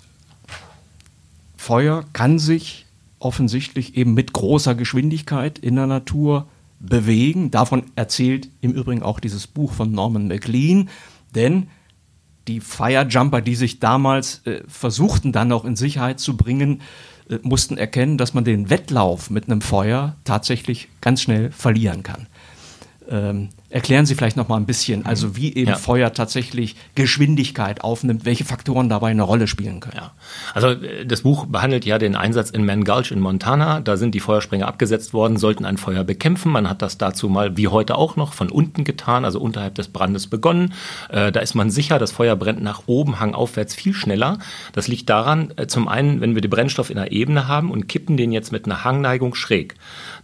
Feuer 1.56 2.04
kann 2.12 2.38
sich 2.38 2.86
offensichtlich 3.18 3.96
eben 3.96 4.14
mit 4.14 4.32
großer 4.32 4.74
Geschwindigkeit 4.74 5.58
in 5.58 5.76
der 5.76 5.86
Natur 5.86 6.48
bewegen. 6.80 7.50
Davon 7.50 7.84
erzählt 7.96 8.48
im 8.60 8.72
Übrigen 8.72 9.02
auch 9.02 9.20
dieses 9.20 9.46
Buch 9.46 9.72
von 9.72 9.90
Norman 9.92 10.28
MacLean, 10.28 10.88
denn 11.34 11.68
die 12.46 12.60
Firejumper, 12.60 13.42
die 13.42 13.54
sich 13.54 13.78
damals 13.78 14.46
äh, 14.46 14.62
versuchten, 14.66 15.32
dann 15.32 15.48
noch 15.48 15.64
in 15.64 15.76
Sicherheit 15.76 16.18
zu 16.18 16.36
bringen, 16.36 16.80
mussten 17.42 17.76
erkennen, 17.76 18.18
dass 18.18 18.34
man 18.34 18.44
den 18.44 18.70
Wettlauf 18.70 19.30
mit 19.30 19.46
einem 19.46 19.60
Feuer 19.60 20.16
tatsächlich 20.24 20.88
ganz 21.00 21.22
schnell 21.22 21.50
verlieren 21.50 22.02
kann. 22.02 22.26
Ähm, 23.10 23.48
erklären 23.70 24.06
Sie 24.06 24.14
vielleicht 24.14 24.36
noch 24.36 24.48
mal 24.48 24.56
ein 24.56 24.64
bisschen, 24.64 25.04
also 25.04 25.36
wie 25.36 25.54
eben 25.54 25.70
ja. 25.70 25.76
Feuer 25.76 26.12
tatsächlich 26.12 26.74
Geschwindigkeit 26.94 27.82
aufnimmt, 27.82 28.24
welche 28.24 28.44
Faktoren 28.44 28.88
dabei 28.88 29.10
eine 29.10 29.22
Rolle 29.22 29.46
spielen 29.46 29.80
können. 29.80 29.96
Ja. 29.96 30.12
Also 30.54 30.68
äh, 30.68 31.04
das 31.04 31.22
Buch 31.22 31.46
behandelt 31.46 31.84
ja 31.84 31.98
den 31.98 32.16
Einsatz 32.16 32.50
in 32.50 32.64
Man 32.64 32.84
Gulch 32.84 33.10
in 33.10 33.20
Montana. 33.20 33.80
Da 33.80 33.98
sind 33.98 34.14
die 34.14 34.20
Feuerspringer 34.20 34.66
abgesetzt 34.66 35.12
worden, 35.12 35.36
sollten 35.36 35.66
ein 35.66 35.76
Feuer 35.76 36.04
bekämpfen. 36.04 36.50
Man 36.50 36.68
hat 36.68 36.80
das 36.80 36.96
dazu 36.96 37.28
mal, 37.28 37.58
wie 37.58 37.68
heute 37.68 37.96
auch 37.96 38.16
noch, 38.16 38.32
von 38.32 38.48
unten 38.48 38.84
getan, 38.84 39.26
also 39.26 39.38
unterhalb 39.38 39.74
des 39.74 39.88
Brandes 39.88 40.28
begonnen. 40.28 40.72
Äh, 41.10 41.30
da 41.30 41.40
ist 41.40 41.54
man 41.54 41.70
sicher, 41.70 41.98
das 41.98 42.10
Feuer 42.10 42.36
brennt 42.36 42.62
nach 42.62 42.84
oben, 42.86 43.20
hangaufwärts 43.20 43.74
viel 43.74 43.92
schneller. 43.92 44.38
Das 44.72 44.88
liegt 44.88 45.10
daran, 45.10 45.52
äh, 45.56 45.66
zum 45.66 45.88
einen, 45.88 46.22
wenn 46.22 46.34
wir 46.34 46.40
den 46.40 46.50
Brennstoff 46.50 46.88
in 46.88 46.96
einer 46.96 47.12
Ebene 47.12 47.48
haben 47.48 47.70
und 47.70 47.86
kippen 47.86 48.16
den 48.16 48.32
jetzt 48.32 48.50
mit 48.50 48.64
einer 48.64 48.84
Hangneigung 48.84 49.34
schräg, 49.34 49.74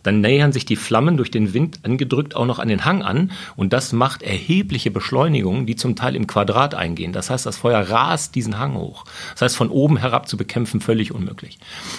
dann 0.02 0.22
nähern 0.22 0.52
sich 0.52 0.64
die 0.64 0.76
Flammen 0.76 1.18
durch 1.18 1.30
den 1.30 1.52
Wind 1.52 1.80
angedrückt 1.82 2.36
auch 2.36 2.46
noch 2.46 2.58
an 2.58 2.68
den 2.68 2.86
Hang 2.86 3.02
an 3.02 3.32
und 3.56 3.72
das 3.72 3.92
macht 3.92 4.22
erhebliche 4.22 4.90
Beschleunigungen, 4.90 5.66
die 5.66 5.76
zum 5.76 5.96
Teil 5.96 6.16
im 6.16 6.26
Quadrat 6.26 6.74
eingehen. 6.74 7.12
Das 7.12 7.30
heißt, 7.30 7.46
das 7.46 7.56
Feuer 7.56 7.80
rast 7.80 8.34
diesen 8.34 8.58
Hang 8.58 8.74
hoch. 8.74 9.04
Das 9.32 9.42
heißt, 9.42 9.56
von 9.56 9.68
oben 9.68 9.96
herab 9.96 10.28
zu 10.28 10.36
bekämpfen, 10.36 10.80
völlig 10.80 11.12
unmöglich. 11.12 11.58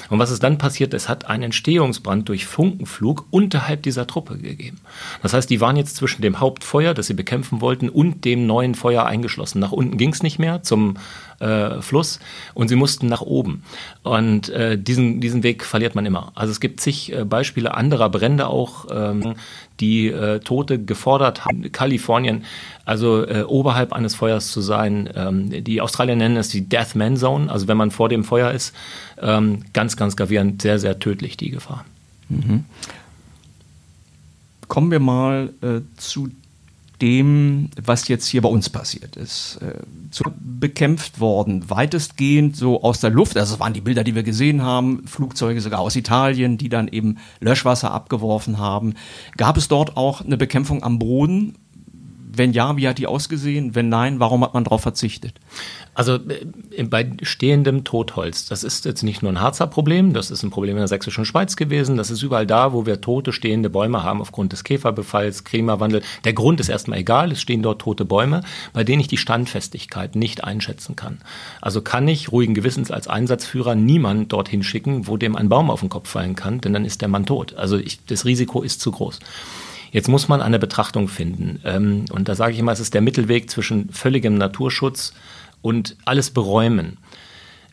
Und 0.10 0.20
was 0.20 0.32
ist 0.32 0.44
dann 0.44 0.58
passiert? 0.58 0.94
Es 0.94 1.10
hat 1.10 1.25
einen 1.25 1.44
Entstehungsbrand 1.44 2.30
durch 2.30 2.46
Funkenflug 2.46 3.25
unterhalb 3.32 3.84
dieser 3.84 4.08
Truppe 4.08 4.38
gegeben. 4.38 4.80
Das 5.22 5.34
heißt, 5.34 5.50
die 5.50 5.62
waren 5.62 5.77
jetzt 5.77 5.96
zwischen 5.96 6.22
dem 6.22 6.39
Hauptfeuer, 6.39 6.94
das 6.94 7.08
sie 7.08 7.13
bekämpfen 7.13 7.62
wollten, 7.62 7.89
und 7.89 8.25
dem 8.25 8.46
neuen 8.46 8.75
Feuer 8.75 9.06
eingeschlossen. 9.06 9.60
Nach 9.60 9.72
unten 9.72 9.98
ging 9.98 10.12
es 10.12 10.24
nicht 10.24 10.39
mehr 10.39 10.63
zum 10.63 10.98
äh, 11.39 11.82
Fluss 11.82 12.20
und 12.54 12.68
sie 12.68 12.75
mussten 12.75 13.08
nach 13.08 13.22
oben. 13.22 13.63
Und 14.04 14.50
äh, 14.50 14.77
diesen, 14.77 15.22
diesen 15.22 15.44
Weg 15.44 15.63
verliert 15.63 15.96
man 15.96 16.06
immer. 16.06 16.32
Also 16.36 16.51
es 16.51 16.60
gibt 16.60 16.80
zig 16.80 17.12
äh, 17.12 17.25
Beispiele 17.25 17.74
anderer 17.74 18.10
Brände 18.10 18.48
auch, 18.48 18.86
ähm, 18.92 19.36
die 19.79 20.08
äh, 20.08 20.39
Tote 20.39 20.84
gefordert 20.84 21.46
haben. 21.46 21.72
Kalifornien, 21.72 22.46
also 22.86 23.25
äh, 23.27 23.44
oberhalb 23.44 23.94
eines 23.94 24.15
Feuers 24.15 24.48
zu 24.48 24.62
sein. 24.62 25.10
Ähm, 25.15 25.63
die 25.63 25.82
Australier 25.82 26.15
nennen 26.15 26.38
es 26.38 26.50
die 26.50 26.67
Death 26.67 26.96
Man 26.96 27.17
Zone, 27.17 27.51
also 27.51 27.67
wenn 27.67 27.77
man 27.77 27.91
vor 27.91 28.10
dem 28.10 28.24
Feuer 28.24 28.51
ist, 28.51 28.74
ähm, 29.22 29.63
ganz, 29.74 29.98
ganz 29.98 30.15
gravierend, 30.15 30.62
sehr, 30.62 30.79
sehr 30.79 31.00
tödlich 31.00 31.38
die 31.38 31.50
Gefahr. 31.50 31.86
Mhm. 32.29 32.65
Kommen 34.67 34.91
wir 34.91 35.00
mal 35.00 35.53
äh, 35.62 35.82
zu 35.98 36.29
dem, 37.02 37.70
was 37.82 38.08
jetzt 38.08 38.28
hier 38.28 38.42
bei 38.42 38.50
uns 38.50 38.70
passiert 38.70 39.16
ist. 39.16 39.60
Äh, 39.62 39.82
bekämpft 40.40 41.20
worden, 41.20 41.70
weitestgehend 41.70 42.56
so 42.56 42.82
aus 42.84 43.00
der 43.00 43.10
Luft. 43.10 43.38
Also 43.38 43.54
das 43.54 43.60
waren 43.60 43.74
die 43.74 43.82
Bilder, 43.82 44.04
die 44.04 44.16
wir 44.16 44.24
gesehen 44.24 44.62
haben, 44.62 45.06
Flugzeuge 45.06 45.60
sogar 45.62 45.80
aus 45.80 45.96
Italien, 45.96 46.58
die 46.58 46.70
dann 46.70 46.88
eben 46.88 47.18
Löschwasser 47.40 47.92
abgeworfen 47.92 48.58
haben. 48.58 48.94
Gab 49.38 49.58
es 49.58 49.68
dort 49.68 49.98
auch 49.98 50.22
eine 50.22 50.38
Bekämpfung 50.38 50.84
am 50.84 51.00
Boden? 51.00 51.56
Wenn 52.32 52.54
ja, 52.54 52.75
wie 52.78 52.88
hat 52.88 52.98
die 52.98 53.08
ausgesehen? 53.08 53.75
Wenn 53.75 53.90
nein, 53.90 54.20
warum 54.20 54.44
hat 54.44 54.54
man 54.54 54.64
darauf 54.64 54.82
verzichtet? 54.82 55.40
Also 55.96 56.16
äh, 56.16 56.84
bei 56.84 57.10
stehendem 57.24 57.86
Totholz, 57.86 58.46
das 58.46 58.64
ist 58.64 58.86
jetzt 58.86 59.02
nicht 59.02 59.24
nur 59.24 59.32
ein 59.32 59.42
Harzer 59.42 59.66
Problem, 59.66 60.14
das 60.14 60.30
ist 60.30 60.44
ein 60.44 60.52
Problem 60.52 60.75
in 60.75 60.82
der 60.82 60.90
sächsischen 60.90 61.25
Schweiz 61.25 61.56
gewesen, 61.56 61.96
das 61.96 62.12
ist 62.12 62.22
überall 62.22 62.46
da, 62.46 62.74
wo 62.74 62.86
wir 62.86 63.02
tote 63.02 63.32
stehende 63.32 63.70
Bäume 63.70 64.04
haben 64.04 64.22
aufgrund 64.22 64.52
des 64.52 64.64
Käferbefalls, 64.66 65.46
Klimawandel. 65.46 66.04
Der 66.25 66.34
Grund 66.34 66.60
ist 66.60 66.70
erstmal 66.70 67.00
egal, 67.00 67.32
es 67.32 67.42
stehen 67.42 67.64
dort 67.64 67.82
tote 67.82 68.04
Bäume, 68.06 68.42
bei 68.74 68.84
denen 68.84 69.00
ich 69.00 69.08
die 69.08 69.18
Standfestigkeit 69.18 70.16
nicht 70.16 70.44
einschätzen 70.44 70.96
kann. 70.96 71.20
Also 71.62 71.82
kann 71.82 72.08
ich 72.08 72.32
ruhigen 72.32 72.54
Gewissens 72.54 72.92
als 72.92 73.08
Einsatzführer 73.08 73.74
niemanden 73.75 74.28
dorthin 74.28 74.64
schicken, 74.64 75.08
wo 75.08 75.16
dem 75.16 75.36
ein 75.36 75.50
Baum 75.50 75.72
auf 75.72 75.80
den 75.80 75.90
Kopf 75.90 76.10
fallen 76.10 76.36
kann, 76.36 76.60
denn 76.60 76.74
dann 76.74 76.86
ist 76.86 77.02
der 77.02 77.08
Mann 77.08 77.25
tot. 77.25 77.56
Also 77.56 77.78
ich, 77.78 78.06
das 78.06 78.25
Risiko 78.25 78.62
ist 78.62 78.82
zu 78.82 78.92
groß. 78.92 79.20
Jetzt 79.92 80.10
muss 80.10 80.28
man 80.28 80.42
eine 80.42 80.60
Betrachtung 80.60 81.08
finden. 81.08 81.62
Ähm, 81.64 82.04
und 82.12 82.28
da 82.28 82.36
sage 82.36 82.52
ich 82.52 82.60
immer, 82.60 82.74
es 82.74 82.82
ist 82.82 82.94
der 82.94 83.00
Mittelweg 83.00 83.50
zwischen 83.50 83.88
völligem 83.94 84.36
Naturschutz 84.36 85.14
und 85.62 85.96
alles 86.06 86.32
beräumen. 86.32 86.98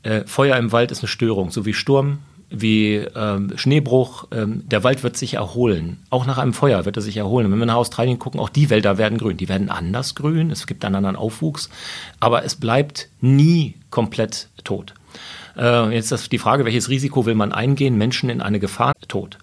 Äh, 0.03 0.25
Feuer 0.27 0.57
im 0.57 0.73
Wald 0.73 0.91
ist 0.91 1.01
eine 1.01 1.09
Störung, 1.09 1.51
so 1.51 1.65
wie 1.65 1.75
Sturm, 1.75 2.19
wie 2.51 2.97
ähm, 2.97 3.53
Schneebruch. 3.57 4.29
Ähm, 4.33 4.69
der 4.69 4.85
Wald 4.85 5.03
wird 5.03 5.17
sich 5.17 5.35
erholen. 5.35 5.99
Auch 6.11 6.27
nach 6.27 6.39
einem 6.39 6.53
Feuer 6.53 6.85
wird 6.85 6.97
er 6.97 7.03
sich 7.03 7.17
erholen. 7.17 7.51
wenn 7.51 7.59
wir 7.59 7.67
nach 7.67 7.77
Australien 7.77 8.19
gucken, 8.19 8.41
auch 8.41 8.49
die 8.49 8.71
Wälder 8.71 8.99
werden 8.99 9.19
grün. 9.19 9.37
Die 9.37 9.49
werden 9.49 9.71
anders 9.71 10.15
grün. 10.15 10.51
Es 10.51 10.67
gibt 10.67 10.85
einen 10.85 10.97
anderen 10.97 11.17
Aufwuchs. 11.17 11.71
Aber 12.21 12.45
es 12.45 12.57
bleibt 12.57 13.09
nie 13.21 13.75
komplett 13.91 14.49
tot. 14.65 14.95
Äh, 15.57 15.95
jetzt 15.95 16.13
ist 16.13 16.33
die 16.33 16.39
Frage, 16.39 16.65
welches 16.65 16.89
Risiko 16.89 17.27
will 17.27 17.35
man 17.35 17.53
eingehen? 17.53 17.97
Menschen 17.97 18.29
in 18.29 18.41
eine 18.41 18.61
Gefahr 18.61 18.93
tot. 19.09 19.39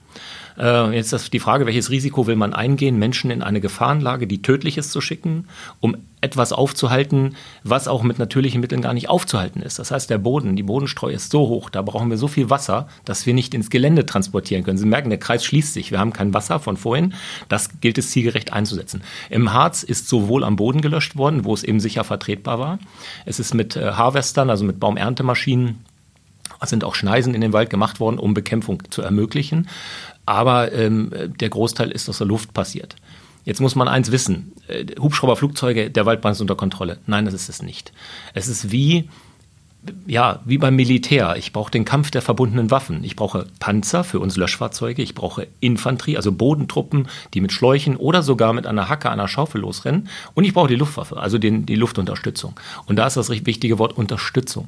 Äh, 0.58 0.96
jetzt 0.96 1.14
ist 1.14 1.34
die 1.34 1.40
Frage, 1.40 1.66
welches 1.66 1.90
Risiko 1.90 2.28
will 2.28 2.36
man 2.36 2.54
eingehen, 2.54 3.00
Menschen 3.00 3.32
in 3.32 3.42
eine 3.42 3.62
Gefahrenlage, 3.62 4.28
die 4.28 4.42
tödlich 4.42 4.78
ist, 4.78 4.92
zu 4.92 5.02
schicken, 5.02 5.48
um 5.80 5.96
etwas 6.22 6.52
aufzuhalten, 6.52 7.36
was 7.64 7.88
auch 7.88 8.04
mit 8.04 8.20
natürlichen 8.20 8.62
Mitteln 8.62 8.82
gar 8.82 8.94
nicht 8.94 9.10
aufzuhalten 9.10 9.62
ist. 9.62 9.80
Das 9.80 9.92
heißt, 9.92 10.10
der 10.10 10.18
Boden, 10.18 10.56
die 10.56 10.64
Bodenstreu 10.64 11.12
ist 11.12 11.32
so 11.32 11.48
hoch, 11.48 11.70
da 11.70 11.82
brauchen 11.82 12.10
wir 12.10 12.18
so 12.18 12.28
viel 12.28 12.50
Wasser, 12.50 12.88
dass 13.06 13.26
wir 13.26 13.34
nicht 13.34 13.54
ins 13.54 13.70
Gelände 13.70 14.06
transportieren 14.06 14.64
können. 14.64 14.78
Sie 14.78 14.86
merken, 14.86 15.10
der 15.10 15.20
Kreis 15.20 15.46
schließt 15.46 15.74
sich. 15.74 15.92
Wir 15.92 16.00
haben 16.00 16.14
kein 16.14 16.34
Wasser 16.34 16.60
von 16.60 16.78
vorhin. 16.78 17.14
Das 17.48 17.80
gilt 17.82 17.98
es 17.98 18.12
zielgerecht 18.12 18.54
einzusetzen. 18.54 19.04
Im 19.30 19.54
Harz 19.54 19.84
ist 19.84 20.08
sowohl 20.10 20.44
am 20.44 20.56
Boden 20.56 20.82
gelöscht 20.82 21.16
worden, 21.16 21.46
wo 21.46 21.54
es 21.54 21.64
eben 21.64 21.80
sicher 21.80 22.04
vertretbar 22.04 22.60
war. 22.60 22.80
Es 23.26 23.40
ist 23.40 23.54
mit 23.54 23.76
äh, 23.76 23.92
Harvestern, 23.92 24.50
also 24.50 24.66
mit 24.66 24.80
Baumerntemaschinen, 24.80 25.86
sind 26.64 26.84
auch 26.84 26.96
Schneisen 26.96 27.36
in 27.36 27.42
den 27.42 27.54
Wald 27.54 27.70
gemacht 27.70 28.02
worden, 28.02 28.20
um 28.20 28.34
Bekämpfung 28.34 28.84
zu 28.90 29.02
ermöglichen 29.02 29.70
aber 30.30 30.72
ähm, 30.74 31.10
der 31.40 31.50
Großteil 31.50 31.90
ist 31.90 32.08
aus 32.08 32.20
der 32.20 32.28
Luft 32.28 32.54
passiert. 32.54 32.96
Jetzt 33.50 33.62
muss 33.62 33.74
man 33.74 33.88
eins 33.88 34.12
wissen, 34.12 34.52
äh, 34.68 34.86
Hubschrauber, 35.00 35.36
Flugzeuge, 35.36 35.90
der 35.90 36.06
Waldbrand 36.06 36.36
ist 36.36 36.42
unter 36.42 36.54
Kontrolle. 36.54 37.00
Nein, 37.08 37.26
das 37.26 37.34
ist 37.34 37.50
es 37.50 37.64
nicht. 37.64 37.92
Es 38.36 38.48
ist 38.48 38.72
wie, 38.72 39.10
ja, 40.06 40.42
wie 40.46 40.60
beim 40.60 40.76
Militär. 40.76 41.36
Ich 41.36 41.52
brauche 41.52 41.72
den 41.72 41.84
Kampf 41.84 42.12
der 42.12 42.22
verbundenen 42.22 42.70
Waffen. 42.70 43.04
Ich 43.04 43.16
brauche 43.16 43.48
Panzer 43.60 44.04
für 44.04 44.20
uns 44.20 44.38
Löschfahrzeuge. 44.38 45.02
Ich 45.02 45.16
brauche 45.16 45.48
Infanterie, 45.62 46.16
also 46.16 46.32
Bodentruppen, 46.32 47.08
die 47.34 47.42
mit 47.42 47.52
Schläuchen 47.52 47.96
oder 47.96 48.22
sogar 48.22 48.54
mit 48.54 48.68
einer 48.68 48.88
Hacke, 48.88 49.10
einer 49.10 49.28
Schaufel 49.28 49.62
losrennen. 49.62 50.10
Und 50.36 50.44
ich 50.44 50.54
brauche 50.54 50.68
die 50.68 50.76
Luftwaffe, 50.76 51.18
also 51.18 51.40
den, 51.40 51.66
die 51.66 51.74
Luftunterstützung. 51.74 52.54
Und 52.86 52.98
da 52.98 53.08
ist 53.08 53.18
das 53.18 53.32
wichtige 53.32 53.80
Wort 53.80 53.98
Unterstützung. 53.98 54.68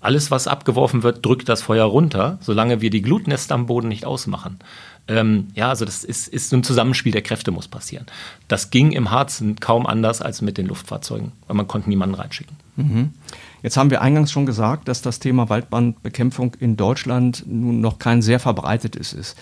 Alles, 0.00 0.30
was 0.30 0.46
abgeworfen 0.46 1.02
wird, 1.02 1.26
drückt 1.26 1.48
das 1.48 1.62
Feuer 1.62 1.86
runter, 1.86 2.38
solange 2.40 2.80
wir 2.80 2.90
die 2.90 3.02
Glutnester 3.02 3.56
am 3.56 3.66
Boden 3.66 3.88
nicht 3.88 4.04
ausmachen. 4.04 4.60
Ähm, 5.08 5.48
ja, 5.54 5.68
also 5.68 5.84
das 5.84 6.04
ist, 6.04 6.28
ist 6.28 6.52
ein 6.52 6.62
Zusammenspiel 6.62 7.12
der 7.12 7.22
Kräfte 7.22 7.50
muss 7.50 7.66
passieren. 7.66 8.06
Das 8.48 8.70
ging 8.70 8.92
im 8.92 9.10
Harz 9.10 9.42
kaum 9.60 9.86
anders 9.86 10.22
als 10.22 10.42
mit 10.42 10.58
den 10.58 10.66
Luftfahrzeugen, 10.66 11.32
weil 11.46 11.56
man 11.56 11.66
konnte 11.66 11.88
niemanden 11.88 12.14
reinschicken. 12.14 12.56
Mhm. 12.76 13.10
Jetzt 13.62 13.76
haben 13.76 13.90
wir 13.90 14.00
eingangs 14.00 14.30
schon 14.30 14.46
gesagt, 14.46 14.88
dass 14.88 15.02
das 15.02 15.18
Thema 15.18 15.48
Waldbrandbekämpfung 15.48 16.54
in 16.60 16.76
Deutschland 16.76 17.44
nun 17.46 17.80
noch 17.80 17.98
kein 17.98 18.22
sehr 18.22 18.38
verbreitetes 18.38 19.12
ist. 19.12 19.36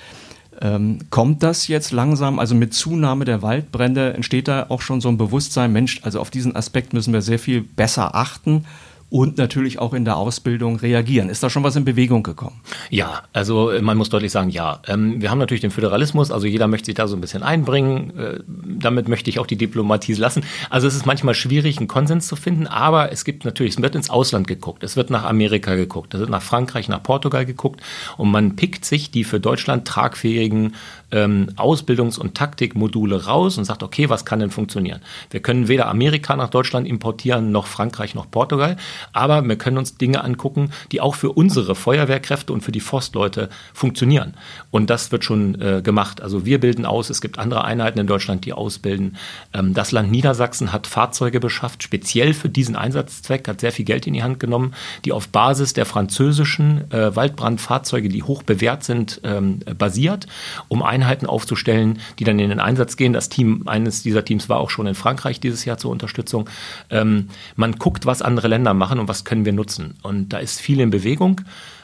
Ähm, 0.63 0.99
kommt 1.11 1.43
das 1.43 1.69
jetzt 1.69 1.91
langsam, 1.91 2.39
also 2.39 2.55
mit 2.55 2.75
Zunahme 2.75 3.25
der 3.25 3.41
Waldbrände 3.41 4.13
entsteht 4.15 4.49
da 4.49 4.67
auch 4.69 4.83
schon 4.83 5.01
so 5.01 5.09
ein 5.09 5.17
Bewusstsein, 5.17 5.73
Mensch, 5.73 6.01
also 6.03 6.21
auf 6.21 6.31
diesen 6.31 6.57
Aspekt 6.57 6.93
müssen 6.93 7.13
wir 7.13 7.23
sehr 7.23 7.39
viel 7.39 7.63
besser 7.63 8.15
achten 8.15 8.67
und 9.11 9.39
natürlich 9.39 9.79
auch 9.79 9.93
in 9.93 10.05
der 10.05 10.17
Ausbildung 10.17 10.77
reagieren. 10.77 11.29
Ist 11.29 11.43
da 11.43 11.51
schon 11.51 11.65
was 11.65 11.77
in 11.77 11.85
Bewegung 11.85 12.23
gekommen? 12.23 12.61
Ja, 12.91 13.23
also 13.33 13.71
äh, 13.71 13.83
man 13.83 13.99
muss 13.99 14.09
deutlich 14.09 14.33
sagen, 14.33 14.51
ja. 14.51 14.81
Ähm, 14.87 15.21
wir 15.21 15.31
haben 15.31 15.39
natürlich 15.39 15.61
den 15.61 15.73
Föderalismus, 15.73 16.31
also 16.31 16.47
jeder 16.47 16.69
möchte 16.69 16.87
sich 16.87 16.95
da 16.95 17.09
so 17.09 17.17
ein 17.17 17.21
bisschen 17.21 17.43
einbringen. 17.43 18.17
Äh, 18.17 18.41
damit 18.47 19.09
möchte 19.09 19.29
ich 19.29 19.41
auch 19.41 19.47
die 19.47 19.57
Diplomatie 19.57 20.15
lassen. 20.15 20.45
Also 20.71 20.87
es 20.87 20.95
ist 20.95 21.07
manchmal 21.07 21.35
schwierig, 21.35 21.79
einen 21.79 21.89
Konsens 21.89 22.29
zu 22.29 22.37
finden, 22.37 22.67
aber 22.67 23.13
es 23.13 23.25
gibt 23.25 23.45
natürlich, 23.45 23.75
es 23.75 23.83
wird 23.83 23.97
ins 23.97 24.11
Ausland 24.11 24.47
geguckt, 24.47 24.85
es 24.85 24.97
wird 24.97 25.11
nach 25.11 25.25
Amerika 25.25 25.75
geguckt, 25.75 26.15
es 26.15 26.21
wird 26.21 26.31
nach 26.31 26.43
Frankreich, 26.43 26.89
nach 26.89 27.03
Portugal 27.03 27.45
geguckt 27.45 27.81
und 28.17 28.31
man 28.31 28.55
pickt 28.55 28.85
sich 28.85 29.11
die 29.11 29.25
für 29.25 29.41
Deutschland 29.41 29.89
tragfähigen 29.89 30.75
ähm, 31.13 31.49
Ausbildungs- 31.57 32.19
und 32.19 32.35
Taktikmodule 32.35 33.27
raus 33.27 33.59
und 33.59 33.65
sagt, 33.65 33.83
okay, 33.83 34.09
was 34.09 34.25
kann 34.25 34.41
denn 34.41 34.51
funktionieren? 34.51 35.01
Wir 35.31 35.41
können 35.41 35.69
weder 35.69 35.89
Amerika 35.89 36.37
nach 36.37 36.51
Deutschland 36.51 36.87
importieren, 36.87 37.53
noch 37.53 37.67
Frankreich, 37.67 38.15
noch 38.15 38.31
Portugal, 38.31 38.77
aber 39.13 39.47
wir 39.47 39.57
können 39.57 39.79
uns 39.79 39.97
Dinge 39.97 40.23
angucken, 40.23 40.71
die 40.93 41.01
auch 41.01 41.15
für 41.15 41.33
unsere 41.33 41.75
Feuerwehrkräfte 41.75 42.53
und 42.53 42.63
für 42.63 42.73
die 42.73 42.81
Forstleute 42.81 43.49
funktionieren. 43.73 44.35
Und 44.71 44.91
das 44.91 45.13
wird 45.13 45.25
schon 45.25 45.61
äh, 45.61 45.83
gemacht. 45.83 46.21
Also 46.21 46.45
wir 46.45 46.61
bilden 46.61 46.87
aus, 46.87 47.11
es 47.11 47.21
gibt 47.21 47.39
andere 47.39 47.65
Einheiten 47.65 47.99
in 47.99 48.07
Deutschland, 48.07 48.45
die 48.45 48.53
ausbilden. 48.53 49.17
Ähm, 49.53 49.75
das 49.75 49.93
Land 49.93 50.11
Niedersachsen 50.11 50.73
hat 50.73 50.87
Fahrzeuge 50.87 51.41
beschafft, 51.41 51.83
speziell 51.83 52.35
für 52.35 52.49
diesen 52.49 52.77
Einsatzzweck, 52.77 53.49
hat 53.49 53.61
sehr 53.61 53.73
viel 53.73 53.85
Geld 53.85 54.07
in 54.07 54.15
die 54.15 54.23
Hand 54.23 54.41
genommen, 54.41 54.75
die 55.05 55.13
auf 55.13 55.29
Basis 55.29 55.73
der 55.73 55.87
französischen 55.87 56.91
äh, 56.91 57.15
Waldbrandfahrzeuge, 57.15 58.09
die 58.09 58.23
hoch 58.23 58.43
bewährt 58.43 58.85
sind, 58.85 59.21
ähm, 59.25 59.61
basiert, 59.79 60.27
um 60.69 60.83
Einheiten 61.01 61.27
aufzustellen, 61.27 61.99
die 62.19 62.25
dann 62.25 62.39
in 62.39 62.51
den 62.51 62.61
Einsatz 62.61 62.97
gehen. 62.97 63.13
Das 63.13 63.29
Team, 63.29 63.63
eines 63.67 64.03
dieser 64.03 64.25
Teams 64.25 64.49
war 64.49 64.59
auch 64.59 64.71
schon 64.71 64.87
in 64.87 64.95
Frankreich 64.95 65.41
dieses 65.41 65.65
Jahr 65.65 65.79
zur 65.79 65.91
Unterstützung. 65.91 66.49
Ähm, 66.91 67.29
man 67.57 67.77
guckt, 67.77 68.07
was 68.07 68.23
andere 68.23 68.49
Länder 68.49 68.75
machen 68.75 68.99
und 68.99 69.09
was 69.09 69.25
können 69.25 69.45
wir 69.45 69.53
nutzen. 69.53 69.95
Und 70.03 70.31
da 70.31 70.39
ist 70.39 70.61
viel 70.61 70.81
in 70.81 70.91
Bewegung. 70.91 71.41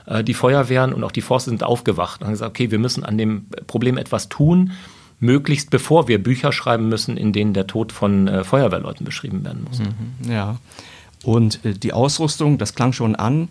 Äh, 0.06 0.22
die 0.22 0.34
Feuerwehren 0.34 0.92
und 0.92 1.02
auch 1.04 1.12
die 1.12 1.22
Forste 1.22 1.50
sind 1.50 1.62
aufgewacht 1.62 2.20
und 2.20 2.26
haben 2.26 2.34
gesagt, 2.34 2.50
okay, 2.50 2.70
wir 2.70 2.78
müssen 2.78 3.04
an 3.04 3.16
dem 3.16 3.46
Problem 3.66 3.96
etwas 3.96 4.28
tun, 4.28 4.72
möglichst 5.18 5.70
bevor 5.70 6.08
wir 6.08 6.22
Bücher 6.22 6.52
schreiben 6.52 6.88
müssen, 6.88 7.16
in 7.16 7.32
denen 7.32 7.54
der 7.54 7.66
Tod 7.66 7.92
von 7.92 8.28
äh, 8.28 8.44
Feuerwehrleuten 8.44 9.04
beschrieben 9.04 9.44
werden 9.44 9.64
muss. 9.66 9.78
Mhm, 9.78 10.30
ja. 10.30 10.58
Und 11.24 11.64
äh, 11.64 11.72
die 11.72 11.92
Ausrüstung, 11.92 12.58
das 12.58 12.74
klang 12.74 12.92
schon 12.92 13.16
an, 13.16 13.48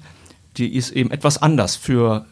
die 0.58 0.76
ist 0.76 0.92
eben 0.92 1.12
etwas 1.12 1.42
anders 1.42 1.76
für 1.76 2.26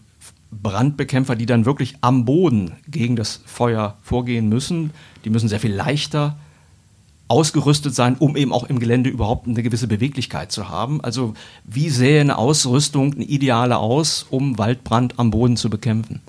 Brandbekämpfer, 0.61 1.35
die 1.35 1.45
dann 1.45 1.65
wirklich 1.65 1.95
am 2.01 2.25
Boden 2.25 2.71
gegen 2.87 3.15
das 3.15 3.41
Feuer 3.45 3.97
vorgehen 4.01 4.49
müssen. 4.49 4.91
Die 5.25 5.29
müssen 5.29 5.49
sehr 5.49 5.59
viel 5.59 5.73
leichter 5.73 6.37
ausgerüstet 7.27 7.95
sein, 7.95 8.15
um 8.19 8.35
eben 8.35 8.51
auch 8.53 8.65
im 8.65 8.79
Gelände 8.79 9.09
überhaupt 9.09 9.47
eine 9.47 9.63
gewisse 9.63 9.87
Beweglichkeit 9.87 10.51
zu 10.51 10.69
haben. 10.69 11.01
Also 11.01 11.33
wie 11.63 11.89
sähe 11.89 12.21
eine 12.21 12.37
Ausrüstung, 12.37 13.13
eine 13.13 13.23
ideale 13.23 13.77
aus, 13.77 14.25
um 14.29 14.57
Waldbrand 14.57 15.17
am 15.17 15.31
Boden 15.31 15.57
zu 15.57 15.69
bekämpfen? 15.69 16.21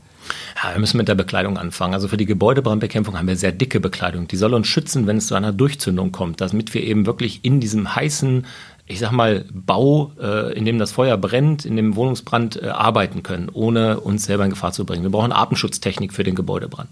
Ja, 0.62 0.72
wir 0.72 0.80
müssen 0.80 0.96
mit 0.96 1.08
der 1.08 1.14
Bekleidung 1.14 1.58
anfangen. 1.58 1.94
Also 1.94 2.08
für 2.08 2.16
die 2.16 2.26
Gebäudebrandbekämpfung 2.26 3.18
haben 3.18 3.28
wir 3.28 3.37
sehr 3.37 3.52
dicke 3.52 3.80
Bekleidung. 3.80 4.28
Die 4.28 4.37
soll 4.37 4.54
uns 4.54 4.66
schützen, 4.66 5.06
wenn 5.06 5.18
es 5.18 5.26
zu 5.26 5.34
einer 5.34 5.52
Durchzündung 5.52 6.12
kommt, 6.12 6.40
damit 6.40 6.72
wir 6.72 6.82
eben 6.82 7.06
wirklich 7.06 7.44
in 7.44 7.60
diesem 7.60 7.94
heißen 7.94 8.46
ich 8.87 8.99
sag 8.99 9.12
mal, 9.12 9.47
Bau, 9.53 10.12
äh, 10.20 10.53
in 10.53 10.64
dem 10.64 10.79
das 10.79 10.92
Feuer 10.92 11.16
brennt, 11.16 11.64
in 11.64 11.77
dem 11.77 11.97
Wohnungsbrand 11.97 12.62
äh, 12.62 12.68
arbeiten 12.68 13.23
können, 13.23 13.49
ohne 13.51 14.01
uns 14.01 14.25
selber 14.25 14.44
in 14.44 14.51
Gefahr 14.51 14.73
zu 14.73 14.85
bringen. 14.85 15.03
Wir 15.03 15.11
brauchen 15.11 15.33
Atemschutztechnik 15.33 16.12
für 16.12 16.25
den 16.25 16.35
Gebäudebrand. 16.35 16.90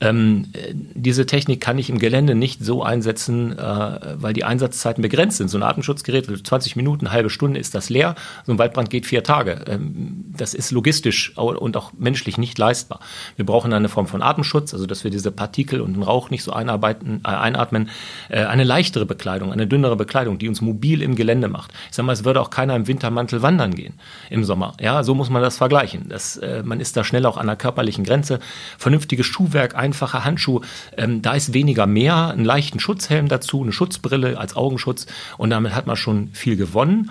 Ähm, 0.00 0.46
diese 0.94 1.26
Technik 1.26 1.60
kann 1.60 1.78
ich 1.78 1.90
im 1.90 1.98
Gelände 1.98 2.34
nicht 2.34 2.64
so 2.64 2.82
einsetzen, 2.82 3.58
äh, 3.58 4.14
weil 4.16 4.32
die 4.32 4.44
Einsatzzeiten 4.44 5.02
begrenzt 5.02 5.38
sind. 5.38 5.48
So 5.48 5.58
ein 5.58 5.62
Atemschutzgerät, 5.62 6.26
20 6.46 6.76
Minuten, 6.76 7.12
halbe 7.12 7.30
Stunde 7.30 7.60
ist 7.60 7.74
das 7.74 7.90
leer. 7.90 8.14
So 8.46 8.52
ein 8.52 8.58
Waldbrand 8.58 8.90
geht 8.90 9.06
vier 9.06 9.22
Tage. 9.22 9.64
Ähm, 9.66 10.24
das 10.36 10.54
ist 10.54 10.70
logistisch 10.70 11.36
und 11.36 11.76
auch 11.76 11.92
menschlich 11.96 12.38
nicht 12.38 12.58
leistbar. 12.58 13.00
Wir 13.36 13.46
brauchen 13.46 13.72
eine 13.72 13.88
Form 13.88 14.06
von 14.06 14.22
Atemschutz, 14.22 14.74
also 14.74 14.86
dass 14.86 15.04
wir 15.04 15.10
diese 15.10 15.30
Partikel 15.30 15.80
und 15.80 15.94
den 15.94 16.02
Rauch 16.02 16.30
nicht 16.30 16.42
so 16.42 16.52
einarbeiten, 16.52 17.20
äh, 17.24 17.28
einatmen. 17.28 17.90
Äh, 18.28 18.44
eine 18.44 18.64
leichtere 18.64 19.06
Bekleidung, 19.06 19.52
eine 19.52 19.66
dünnere 19.66 19.96
Bekleidung, 19.96 20.38
die 20.38 20.48
uns 20.48 20.60
mobil 20.60 21.02
im 21.02 21.14
Gelände 21.14 21.48
macht. 21.48 21.72
Ich 21.90 21.96
sage 21.96 22.06
mal, 22.06 22.12
es 22.12 22.24
würde 22.24 22.40
auch 22.40 22.50
keiner 22.50 22.74
im 22.76 22.86
Wintermantel 22.86 23.42
wandern 23.42 23.74
gehen 23.74 23.94
im 24.30 24.44
Sommer. 24.44 24.74
Ja, 24.80 25.02
so 25.02 25.14
muss 25.14 25.30
man 25.30 25.42
das 25.42 25.56
vergleichen. 25.58 26.08
Das, 26.08 26.36
äh, 26.36 26.62
man 26.64 26.80
ist 26.80 26.96
da 26.96 27.04
schnell 27.04 27.26
auch 27.26 27.36
an 27.36 27.46
der 27.46 27.56
körperlichen 27.56 28.04
Grenze. 28.04 28.40
Vernünftiges 28.78 29.26
Schuhwerk, 29.26 29.74
einfache 29.84 30.24
Handschuhe, 30.24 30.62
ähm, 30.96 31.22
da 31.22 31.34
ist 31.34 31.52
weniger 31.52 31.86
mehr, 31.86 32.30
einen 32.30 32.44
leichten 32.44 32.80
Schutzhelm 32.80 33.28
dazu, 33.28 33.62
eine 33.62 33.72
Schutzbrille 33.72 34.38
als 34.38 34.56
Augenschutz 34.56 35.06
und 35.36 35.50
damit 35.50 35.74
hat 35.74 35.86
man 35.86 35.96
schon 35.96 36.30
viel 36.32 36.56
gewonnen. 36.56 37.10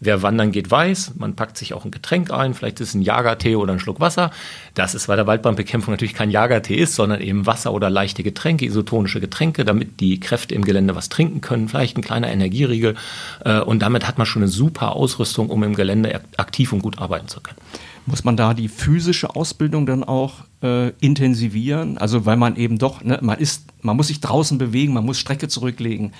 Wer 0.00 0.22
wandern 0.22 0.52
geht, 0.52 0.70
weiß, 0.70 1.12
man 1.16 1.34
packt 1.34 1.56
sich 1.56 1.72
auch 1.72 1.84
ein 1.84 1.90
Getränk 1.90 2.30
ein, 2.30 2.52
vielleicht 2.52 2.80
ist 2.80 2.88
es 2.88 2.94
ein 2.94 3.02
Jagertee 3.02 3.56
oder 3.56 3.72
ein 3.72 3.80
Schluck 3.80 4.00
Wasser. 4.00 4.32
Das 4.74 4.94
ist 4.94 5.06
bei 5.06 5.16
der 5.16 5.26
Waldbrandbekämpfung 5.26 5.92
natürlich 5.92 6.14
kein 6.14 6.30
Jagertee 6.30 6.74
ist, 6.74 6.94
sondern 6.94 7.20
eben 7.20 7.46
Wasser 7.46 7.72
oder 7.72 7.88
leichte 7.90 8.22
Getränke, 8.22 8.66
isotonische 8.66 9.20
Getränke, 9.20 9.64
damit 9.64 10.00
die 10.00 10.20
Kräfte 10.20 10.54
im 10.54 10.64
Gelände 10.64 10.94
was 10.94 11.08
trinken 11.08 11.40
können, 11.40 11.68
vielleicht 11.68 11.96
ein 11.96 12.02
kleiner 12.02 12.28
Energieriegel. 12.28 12.96
Äh, 13.44 13.60
und 13.60 13.80
damit 13.80 14.06
hat 14.06 14.18
man 14.18 14.26
schon 14.26 14.42
eine 14.42 14.50
super 14.50 14.92
Ausrüstung, 14.92 15.48
um 15.48 15.62
im 15.62 15.74
Gelände 15.74 16.20
aktiv 16.36 16.72
und 16.72 16.80
gut 16.80 16.98
arbeiten 16.98 17.28
zu 17.28 17.40
können. 17.40 17.58
Muss 18.06 18.24
man 18.24 18.36
da 18.36 18.52
die 18.52 18.68
physische 18.68 19.34
Ausbildung 19.34 19.86
dann 19.86 20.04
auch 20.04 20.44
äh, 20.62 20.90
intensivieren? 21.00 21.96
Also 21.96 22.26
weil 22.26 22.36
man 22.36 22.56
eben 22.56 22.78
doch, 22.78 23.02
ne, 23.02 23.18
man 23.22 23.38
ist, 23.38 23.64
man 23.80 23.96
muss 23.96 24.08
sich 24.08 24.20
draußen 24.20 24.58
bewegen, 24.58 24.92
man 24.92 25.04
muss 25.04 25.18
Strecke 25.18 25.48
zurücklegen. 25.48 26.12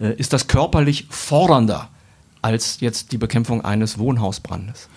Äh, 0.00 0.14
ist 0.14 0.32
das 0.32 0.46
körperlich 0.46 1.06
fordernder 1.10 1.90
als 2.40 2.80
jetzt 2.80 3.12
die 3.12 3.18
Bekämpfung 3.18 3.64
eines 3.64 3.98
Wohnhausbrandes? 3.98 4.88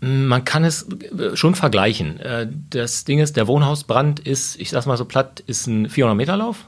Man 0.00 0.44
kann 0.44 0.64
es 0.64 0.86
schon 1.34 1.54
vergleichen. 1.54 2.18
Äh, 2.20 2.48
das 2.70 3.04
Ding 3.04 3.20
ist, 3.20 3.36
der 3.36 3.46
Wohnhausbrand 3.46 4.20
ist, 4.20 4.60
ich 4.60 4.70
sag's 4.70 4.86
mal 4.86 4.96
so 4.96 5.04
platt, 5.04 5.40
ist 5.46 5.66
ein 5.66 5.88
400 5.88 6.16
Meter 6.16 6.36
Lauf 6.36 6.66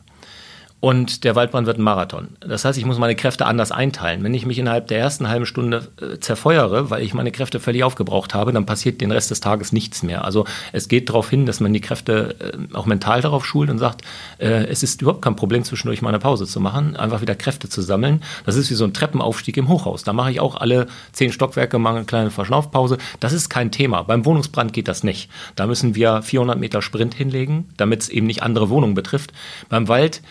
und 0.80 1.24
der 1.24 1.36
Waldbrand 1.36 1.66
wird 1.66 1.78
ein 1.78 1.82
Marathon. 1.82 2.28
Das 2.40 2.64
heißt, 2.64 2.78
ich 2.78 2.86
muss 2.86 2.98
meine 2.98 3.14
Kräfte 3.14 3.44
anders 3.44 3.70
einteilen. 3.70 4.24
Wenn 4.24 4.32
ich 4.32 4.46
mich 4.46 4.58
innerhalb 4.58 4.88
der 4.88 4.98
ersten 4.98 5.28
halben 5.28 5.44
Stunde 5.44 5.88
äh, 6.00 6.18
zerfeuere, 6.18 6.88
weil 6.88 7.02
ich 7.02 7.12
meine 7.12 7.32
Kräfte 7.32 7.60
völlig 7.60 7.84
aufgebraucht 7.84 8.32
habe, 8.32 8.52
dann 8.52 8.64
passiert 8.64 9.02
den 9.02 9.12
Rest 9.12 9.30
des 9.30 9.40
Tages 9.40 9.72
nichts 9.72 10.02
mehr. 10.02 10.24
Also 10.24 10.46
es 10.72 10.88
geht 10.88 11.10
darauf 11.10 11.28
hin, 11.28 11.44
dass 11.44 11.60
man 11.60 11.74
die 11.74 11.82
Kräfte 11.82 12.34
äh, 12.40 12.74
auch 12.74 12.86
mental 12.86 13.20
darauf 13.20 13.44
schult 13.44 13.68
und 13.68 13.78
sagt, 13.78 14.02
äh, 14.38 14.64
es 14.68 14.82
ist 14.82 15.02
überhaupt 15.02 15.20
kein 15.20 15.36
Problem, 15.36 15.64
zwischendurch 15.64 16.00
mal 16.00 16.08
eine 16.08 16.18
Pause 16.18 16.46
zu 16.46 16.60
machen, 16.60 16.96
einfach 16.96 17.20
wieder 17.20 17.34
Kräfte 17.34 17.68
zu 17.68 17.82
sammeln. 17.82 18.22
Das 18.46 18.56
ist 18.56 18.70
wie 18.70 18.74
so 18.74 18.84
ein 18.84 18.94
Treppenaufstieg 18.94 19.58
im 19.58 19.68
Hochhaus. 19.68 20.02
Da 20.02 20.14
mache 20.14 20.30
ich 20.30 20.40
auch 20.40 20.56
alle 20.56 20.86
zehn 21.12 21.30
Stockwerke 21.30 21.78
mal 21.78 21.94
eine 21.94 22.06
kleine 22.06 22.30
Verschnaufpause. 22.30 22.96
Das 23.20 23.34
ist 23.34 23.50
kein 23.50 23.70
Thema. 23.70 24.02
Beim 24.04 24.24
Wohnungsbrand 24.24 24.72
geht 24.72 24.88
das 24.88 25.04
nicht. 25.04 25.28
Da 25.56 25.66
müssen 25.66 25.94
wir 25.94 26.22
400 26.22 26.58
Meter 26.58 26.80
Sprint 26.80 27.12
hinlegen, 27.12 27.68
damit 27.76 28.00
es 28.00 28.08
eben 28.08 28.26
nicht 28.26 28.42
andere 28.42 28.70
Wohnungen 28.70 28.94
betrifft. 28.94 29.34
Beim 29.68 29.86
Wald 29.86 30.22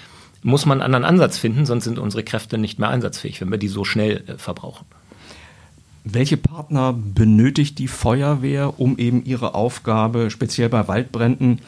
muss 0.42 0.66
man 0.66 0.82
einen 0.82 0.94
anderen 0.94 1.06
Ansatz 1.06 1.38
finden, 1.38 1.66
sonst 1.66 1.84
sind 1.84 2.00
unsere 2.00 2.24
Kräfte 2.24 2.58
nicht 2.58 2.80
mehr 2.80 2.90
einsatzfähig, 2.90 3.42
wenn 3.42 3.52
wir 3.52 3.58
die 3.58 3.68
so 3.68 3.84
schnell 3.84 4.24
äh, 4.28 4.38
verbrauchen. 4.38 4.86
Welche 6.06 6.38
Partner 6.38 6.94
benötigt 6.94 7.78
die 7.78 7.88
Feuerwehr, 7.88 8.80
um 8.80 8.98
eben 8.98 9.26
ihre 9.26 9.54
Aufgabe, 9.54 10.30
speziell 10.32 10.70
bei 10.70 10.88
Waldbränden, 10.88 11.60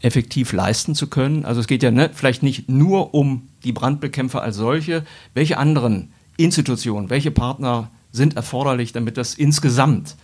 effektiv 0.00 0.52
leisten 0.52 0.94
zu 0.94 1.08
können? 1.08 1.44
Also 1.44 1.60
es 1.60 1.66
geht 1.66 1.82
ja 1.82 1.90
ne, 1.90 2.10
vielleicht 2.12 2.42
nicht 2.42 2.68
nur 2.68 3.12
um 3.14 3.48
die 3.64 3.72
Brandbekämpfer 3.72 4.42
als 4.42 4.56
solche. 4.56 5.04
Welche 5.34 5.58
anderen 5.58 6.12
Institutionen, 6.36 7.10
welche 7.10 7.30
Partner 7.30 7.90
sind 8.12 8.36
erforderlich, 8.36 8.92
damit 8.92 9.16
das 9.16 9.34
insgesamt 9.34 10.16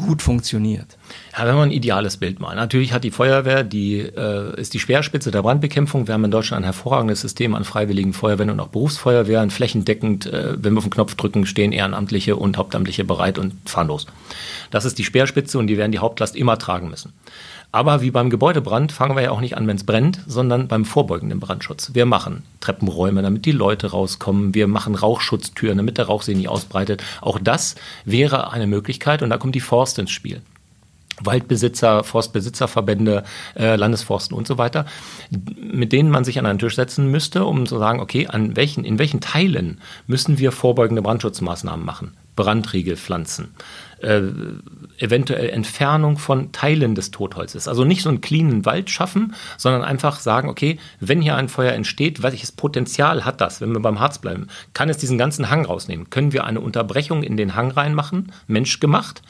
gut 0.00 0.22
funktioniert? 0.22 0.96
Ja, 1.36 1.46
wenn 1.46 1.54
man 1.54 1.68
ein 1.68 1.72
ideales 1.72 2.16
Bild 2.16 2.40
malt. 2.40 2.56
Natürlich 2.56 2.92
hat 2.92 3.04
die 3.04 3.10
Feuerwehr, 3.10 3.62
die 3.64 4.00
äh, 4.00 4.60
ist 4.60 4.74
die 4.74 4.78
Speerspitze 4.78 5.30
der 5.30 5.42
Brandbekämpfung. 5.42 6.06
Wir 6.06 6.14
haben 6.14 6.24
in 6.24 6.30
Deutschland 6.30 6.62
ein 6.62 6.64
hervorragendes 6.64 7.20
System 7.20 7.54
an 7.54 7.64
freiwilligen 7.64 8.12
Feuerwehren 8.12 8.50
und 8.50 8.60
auch 8.60 8.68
Berufsfeuerwehren. 8.68 9.50
Flächendeckend, 9.50 10.26
äh, 10.26 10.54
wenn 10.56 10.74
wir 10.74 10.78
auf 10.78 10.84
den 10.84 10.90
Knopf 10.90 11.14
drücken, 11.14 11.46
stehen 11.46 11.72
Ehrenamtliche 11.72 12.36
und 12.36 12.56
Hauptamtliche 12.56 13.04
bereit 13.04 13.38
und 13.38 13.54
fahren 13.68 13.88
los. 13.88 14.06
Das 14.70 14.84
ist 14.84 14.98
die 14.98 15.04
Speerspitze 15.04 15.58
und 15.58 15.66
die 15.66 15.78
werden 15.78 15.92
die 15.92 15.98
Hauptlast 15.98 16.36
immer 16.36 16.58
tragen 16.58 16.90
müssen. 16.90 17.12
Aber 17.72 18.00
wie 18.00 18.10
beim 18.10 18.30
Gebäudebrand 18.30 18.90
fangen 18.90 19.14
wir 19.14 19.22
ja 19.22 19.30
auch 19.30 19.40
nicht 19.40 19.56
an, 19.56 19.66
wenn 19.66 19.76
es 19.76 19.84
brennt, 19.84 20.20
sondern 20.26 20.66
beim 20.66 20.84
vorbeugenden 20.84 21.38
Brandschutz. 21.38 21.90
Wir 21.94 22.04
machen 22.04 22.42
Treppenräume, 22.60 23.22
damit 23.22 23.44
die 23.44 23.52
Leute 23.52 23.92
rauskommen. 23.92 24.54
Wir 24.54 24.66
machen 24.66 24.96
Rauchschutztüren, 24.96 25.76
damit 25.76 25.96
der 25.96 26.06
Rauch 26.06 26.22
sich 26.22 26.36
nicht 26.36 26.48
ausbreitet. 26.48 27.02
Auch 27.20 27.38
das 27.38 27.76
wäre 28.04 28.50
eine 28.50 28.66
Möglichkeit 28.66 29.22
und 29.22 29.30
da 29.30 29.38
kommt 29.38 29.54
die 29.54 29.60
Forst 29.60 29.98
ins 30.00 30.10
Spiel. 30.10 30.42
Waldbesitzer, 31.22 32.04
Forstbesitzerverbände, 32.04 33.24
äh, 33.56 33.76
Landesforsten 33.76 34.36
und 34.36 34.46
so 34.46 34.58
weiter, 34.58 34.86
mit 35.60 35.92
denen 35.92 36.10
man 36.10 36.24
sich 36.24 36.38
an 36.38 36.46
einen 36.46 36.58
Tisch 36.58 36.76
setzen 36.76 37.10
müsste, 37.10 37.44
um 37.44 37.66
zu 37.66 37.78
sagen, 37.78 38.00
okay, 38.00 38.26
an 38.26 38.56
welchen, 38.56 38.84
in 38.84 38.98
welchen 38.98 39.20
Teilen 39.20 39.80
müssen 40.06 40.38
wir 40.38 40.52
vorbeugende 40.52 41.02
Brandschutzmaßnahmen 41.02 41.84
machen? 41.84 42.12
Brandriegel 42.36 42.96
pflanzen, 42.96 43.54
äh, 44.00 44.22
eventuell 44.98 45.50
Entfernung 45.50 46.16
von 46.16 46.52
Teilen 46.52 46.94
des 46.94 47.10
Totholzes. 47.10 47.68
Also 47.68 47.84
nicht 47.84 48.02
so 48.02 48.08
einen 48.08 48.22
cleanen 48.22 48.64
Wald 48.64 48.88
schaffen, 48.88 49.34
sondern 49.58 49.84
einfach 49.84 50.20
sagen, 50.20 50.48
okay, 50.48 50.78
wenn 51.00 51.20
hier 51.20 51.36
ein 51.36 51.50
Feuer 51.50 51.72
entsteht, 51.72 52.22
welches 52.22 52.52
Potenzial 52.52 53.26
hat 53.26 53.42
das, 53.42 53.60
wenn 53.60 53.72
wir 53.72 53.80
beim 53.80 54.00
Harz 54.00 54.18
bleiben? 54.18 54.46
Kann 54.72 54.88
es 54.88 54.96
diesen 54.96 55.18
ganzen 55.18 55.50
Hang 55.50 55.66
rausnehmen? 55.66 56.08
Können 56.08 56.32
wir 56.32 56.44
eine 56.44 56.60
Unterbrechung 56.60 57.22
in 57.22 57.36
den 57.36 57.54
Hang 57.56 57.72
reinmachen, 57.72 58.32
menschgemacht? 58.46 59.22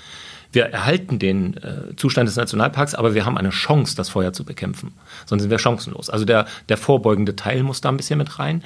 Wir 0.53 0.65
erhalten 0.65 1.19
den 1.19 1.57
äh, 1.59 1.95
Zustand 1.97 2.29
des 2.29 2.37
Nationalparks, 2.37 2.95
aber 2.95 3.15
wir 3.15 3.25
haben 3.25 3.39
eine 3.39 3.51
Chance, 3.51 3.95
das 3.97 4.09
Feuer 4.09 4.33
zu 4.33 4.45
bekämpfen. 4.45 4.93
Sonst 5.27 5.43
sind 5.43 5.51
wir 5.51 5.59
chancenlos. 5.59 6.11
Also 6.11 6.25
der, 6.25 6.47
der 6.69 6.77
vorbeugende 6.77 7.37
Teil 7.37 7.63
muss 7.63 7.81
da 7.81 7.89
ein 7.89 7.97
bisschen 7.97 8.19
mit 8.19 8.39
rein. 8.39 8.65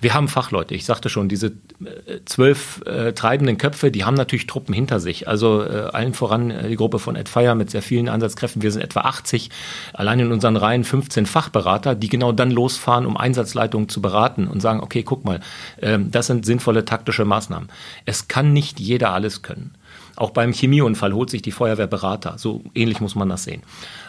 Wir 0.00 0.14
haben 0.14 0.28
Fachleute. 0.28 0.74
Ich 0.74 0.84
sagte 0.84 1.08
schon, 1.08 1.28
diese 1.28 1.46
äh, 1.46 2.20
zwölf 2.24 2.82
äh, 2.86 3.12
treibenden 3.12 3.58
Köpfe, 3.58 3.90
die 3.90 4.04
haben 4.04 4.14
natürlich 4.14 4.46
Truppen 4.46 4.74
hinter 4.74 5.00
sich. 5.00 5.26
Also 5.26 5.62
äh, 5.62 5.88
allen 5.92 6.14
voran 6.14 6.50
äh, 6.50 6.68
die 6.68 6.76
Gruppe 6.76 6.98
von 6.98 7.16
Ed 7.16 7.28
Fire 7.28 7.54
mit 7.54 7.70
sehr 7.70 7.82
vielen 7.82 8.08
Einsatzkräften. 8.08 8.62
Wir 8.62 8.70
sind 8.70 8.82
etwa 8.82 9.00
80. 9.00 9.50
Allein 9.92 10.20
in 10.20 10.32
unseren 10.32 10.56
Reihen 10.56 10.84
15 10.84 11.26
Fachberater, 11.26 11.94
die 11.94 12.08
genau 12.08 12.32
dann 12.32 12.50
losfahren, 12.50 13.06
um 13.06 13.16
Einsatzleitungen 13.16 13.88
zu 13.88 14.00
beraten 14.00 14.46
und 14.46 14.60
sagen, 14.60 14.80
okay, 14.80 15.02
guck 15.02 15.24
mal, 15.24 15.40
äh, 15.78 15.98
das 15.98 16.28
sind 16.28 16.46
sinnvolle 16.46 16.84
taktische 16.84 17.24
Maßnahmen. 17.24 17.68
Es 18.04 18.28
kann 18.28 18.52
nicht 18.52 18.78
jeder 18.78 19.12
alles 19.12 19.42
können. 19.42 19.74
Auch 20.16 20.30
beim 20.30 20.52
Chemieunfall 20.52 21.12
holt 21.12 21.30
sich 21.30 21.42
die 21.42 21.50
Feuerwehr 21.50 21.86
Berater. 21.86 22.34
So 22.38 22.62
ähnlich 22.74 23.00
muss 23.00 23.14
man 23.14 23.28
das 23.28 23.44
sehen. 23.44 23.62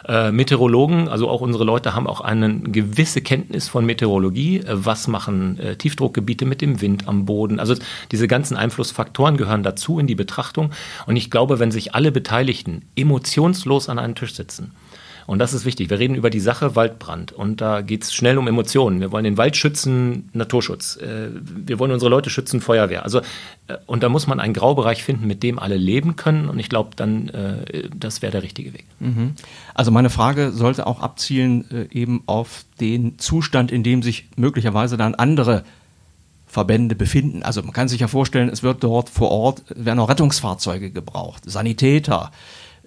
Äh, 0.06 0.30
Meteorologen, 0.30 1.08
also 1.08 1.28
auch 1.28 1.40
unsere 1.40 1.64
Leute 1.64 1.94
haben 1.94 2.06
auch 2.06 2.20
eine 2.20 2.60
gewisse 2.60 3.20
Kenntnis 3.22 3.68
von 3.68 3.84
Meteorologie. 3.84 4.58
Äh, 4.58 4.64
was 4.68 5.08
machen 5.08 5.58
äh, 5.58 5.76
Tiefdruckgebiete 5.76 6.44
mit 6.44 6.60
dem 6.60 6.80
Wind 6.80 7.08
am 7.08 7.24
Boden? 7.24 7.58
Also 7.58 7.74
diese 8.12 8.28
ganzen 8.28 8.56
Einflussfaktoren 8.56 9.36
gehören 9.36 9.62
dazu 9.62 9.98
in 9.98 10.06
die 10.06 10.14
Betrachtung. 10.14 10.70
Und 11.06 11.16
ich 11.16 11.30
glaube, 11.30 11.58
wenn 11.58 11.70
sich 11.70 11.94
alle 11.94 12.12
Beteiligten 12.12 12.82
emotionslos 12.94 13.88
an 13.88 13.98
einen 13.98 14.14
Tisch 14.14 14.34
sitzen, 14.34 14.72
und 15.26 15.38
das 15.40 15.52
ist 15.52 15.64
wichtig. 15.64 15.90
Wir 15.90 15.98
reden 15.98 16.14
über 16.14 16.30
die 16.30 16.40
Sache 16.40 16.76
Waldbrand 16.76 17.32
und 17.32 17.60
da 17.60 17.80
geht 17.80 18.04
es 18.04 18.14
schnell 18.14 18.38
um 18.38 18.46
Emotionen. 18.46 19.00
Wir 19.00 19.10
wollen 19.10 19.24
den 19.24 19.36
Wald 19.36 19.56
schützen, 19.56 20.28
Naturschutz. 20.32 20.96
Äh, 20.96 21.30
wir 21.32 21.78
wollen 21.78 21.90
unsere 21.90 22.10
Leute 22.10 22.30
schützen, 22.30 22.60
Feuerwehr. 22.60 23.02
Also 23.02 23.20
äh, 23.66 23.76
und 23.86 24.02
da 24.02 24.08
muss 24.08 24.26
man 24.26 24.38
einen 24.38 24.54
Graubereich 24.54 25.02
finden, 25.02 25.26
mit 25.26 25.42
dem 25.42 25.58
alle 25.58 25.76
leben 25.76 26.16
können. 26.16 26.48
Und 26.48 26.58
ich 26.58 26.68
glaube, 26.68 26.90
dann 26.94 27.28
äh, 27.28 27.88
das 27.94 28.22
wäre 28.22 28.32
der 28.32 28.42
richtige 28.42 28.72
Weg. 28.72 28.84
Mhm. 29.00 29.34
Also 29.74 29.90
meine 29.90 30.10
Frage 30.10 30.52
sollte 30.52 30.86
auch 30.86 31.00
abzielen 31.00 31.88
eben 31.90 32.22
auf 32.26 32.64
den 32.80 33.18
Zustand, 33.18 33.72
in 33.72 33.82
dem 33.82 34.02
sich 34.02 34.28
möglicherweise 34.36 34.96
dann 34.96 35.14
andere 35.14 35.64
Verbände 36.46 36.94
befinden. 36.94 37.42
Also 37.42 37.62
man 37.62 37.72
kann 37.72 37.88
sich 37.88 38.00
ja 38.00 38.08
vorstellen, 38.08 38.48
es 38.48 38.62
wird 38.62 38.82
dort 38.84 39.10
vor 39.10 39.30
Ort 39.30 39.62
werden 39.74 39.98
auch 39.98 40.08
Rettungsfahrzeuge 40.08 40.90
gebraucht, 40.90 41.42
Sanitäter 41.44 42.30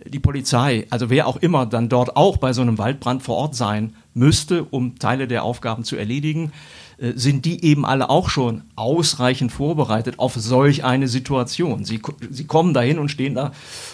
die 0.06 0.20
Polizei, 0.20 0.88
also 0.90 1.10
wer 1.10 1.28
auch 1.28 1.38
immer 1.38 1.66
dann 1.66 1.90
dort 1.90 2.16
auch 2.16 2.38
bei 2.38 2.54
so 2.54 2.62
einem 2.62 2.78
Waldbrand 2.78 3.24
vor 3.24 3.38
Ort 3.38 3.56
sein 3.56 3.96
müsste, 4.14 4.64
um 4.64 4.98
Teile 5.00 5.28
der 5.28 5.44
Aufgaben 5.44 5.84
zu 5.84 5.96
erledigen, 5.96 6.52
äh, 6.98 7.14
sind 7.16 7.46
die 7.46 7.64
eben 7.64 7.86
alle 7.86 8.10
auch 8.10 8.30
schon 8.30 8.64
ausreichend 8.76 9.52
vorbereitet 9.52 10.20
auf 10.20 10.36
solch 10.36 10.84
eine 10.84 11.08
Situation. 11.08 11.86
Sie, 11.86 12.02
sie 12.30 12.46
kommen 12.46 12.74
dahin 12.74 13.00
und 13.00 13.10
stehen 13.10 13.36
da 13.36 13.52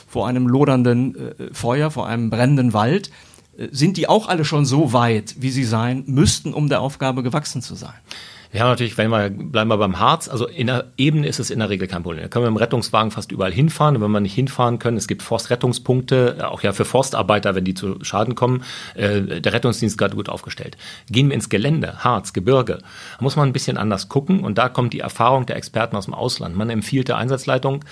vor 0.07 0.27
einem 0.27 0.47
lodernden 0.47 1.15
äh, 1.15 1.53
Feuer, 1.53 1.91
vor 1.91 2.07
einem 2.07 2.29
brennenden 2.29 2.73
Wald. 2.73 3.09
Äh, 3.57 3.67
sind 3.71 3.97
die 3.97 4.07
auch 4.07 4.27
alle 4.27 4.45
schon 4.45 4.65
so 4.65 4.93
weit, 4.93 5.35
wie 5.39 5.51
sie 5.51 5.63
sein 5.65 6.03
müssten, 6.07 6.53
um 6.53 6.69
der 6.69 6.81
Aufgabe 6.81 7.23
gewachsen 7.23 7.61
zu 7.61 7.75
sein? 7.75 7.93
Wir 8.55 8.61
haben 8.61 8.69
natürlich, 8.69 8.97
wenn 8.97 9.09
wir 9.09 9.29
bleiben 9.31 9.69
wir 9.69 9.75
beim 9.75 9.99
Harz, 9.99 10.29
also 10.29 10.47
in 10.47 10.67
der 10.67 10.85
Ebene 10.95 11.27
ist 11.27 11.41
es 11.41 11.49
in 11.49 11.59
der 11.59 11.69
Regel 11.69 11.89
kein 11.89 12.03
Problem. 12.03 12.21
Da 12.21 12.29
können 12.29 12.45
wir 12.45 12.47
im 12.47 12.55
Rettungswagen 12.55 13.11
fast 13.11 13.33
überall 13.33 13.51
hinfahren. 13.51 13.97
Und 13.97 14.01
wenn 14.01 14.11
wir 14.11 14.21
nicht 14.21 14.33
hinfahren 14.33 14.79
können, 14.79 14.95
es 14.95 15.09
gibt 15.09 15.23
Forstrettungspunkte, 15.23 16.49
auch 16.49 16.63
ja 16.63 16.71
für 16.71 16.85
Forstarbeiter, 16.85 17.53
wenn 17.53 17.65
die 17.65 17.73
zu 17.73 18.01
Schaden 18.01 18.33
kommen, 18.33 18.63
äh, 18.93 19.41
der 19.41 19.51
Rettungsdienst 19.51 19.95
ist 19.95 19.97
gerade 19.97 20.15
gut 20.15 20.29
aufgestellt. 20.29 20.77
Gehen 21.09 21.27
wir 21.27 21.35
ins 21.35 21.49
Gelände, 21.49 22.01
Harz, 22.05 22.31
Gebirge, 22.31 22.77
da 22.77 23.17
muss 23.19 23.35
man 23.35 23.49
ein 23.49 23.51
bisschen 23.51 23.75
anders 23.75 24.07
gucken. 24.07 24.39
Und 24.45 24.57
da 24.57 24.69
kommt 24.69 24.93
die 24.93 25.01
Erfahrung 25.01 25.45
der 25.45 25.57
Experten 25.57 25.97
aus 25.97 26.05
dem 26.05 26.13
Ausland. 26.13 26.55
Man 26.55 26.69
empfiehlt 26.69 27.09
der 27.09 27.17
Einsatzleitung, 27.17 27.83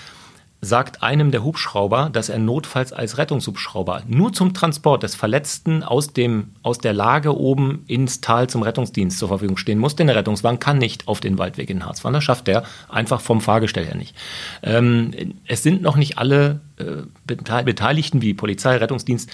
sagt 0.64 1.02
einem 1.02 1.30
der 1.30 1.44
Hubschrauber, 1.44 2.10
dass 2.12 2.28
er 2.28 2.38
notfalls 2.38 2.92
als 2.92 3.18
Rettungshubschrauber 3.18 4.02
nur 4.06 4.32
zum 4.32 4.54
Transport 4.54 5.02
des 5.02 5.14
Verletzten 5.14 5.82
aus, 5.82 6.12
dem, 6.12 6.52
aus 6.62 6.78
der 6.78 6.92
Lage 6.92 7.36
oben 7.36 7.84
ins 7.86 8.20
Tal 8.20 8.48
zum 8.48 8.62
Rettungsdienst 8.62 9.18
zur 9.18 9.28
Verfügung 9.28 9.56
stehen 9.56 9.78
muss. 9.78 9.96
Denn 9.96 10.06
der 10.06 10.16
Rettungswagen 10.16 10.60
kann 10.60 10.78
nicht 10.78 11.08
auf 11.08 11.20
den 11.20 11.38
Waldweg 11.38 11.70
in 11.70 11.84
Harz 11.84 12.00
fahren. 12.00 12.14
Das 12.14 12.24
schafft 12.24 12.48
er 12.48 12.64
einfach 12.88 13.20
vom 13.20 13.40
Fahrgestell 13.40 13.84
her 13.84 13.96
nicht. 13.96 14.14
Ähm, 14.62 15.34
es 15.46 15.62
sind 15.62 15.82
noch 15.82 15.96
nicht 15.96 16.18
alle 16.18 16.60
äh, 16.78 17.02
Beteiligten 17.26 18.22
wie 18.22 18.34
Polizei, 18.34 18.76
Rettungsdienst 18.76 19.30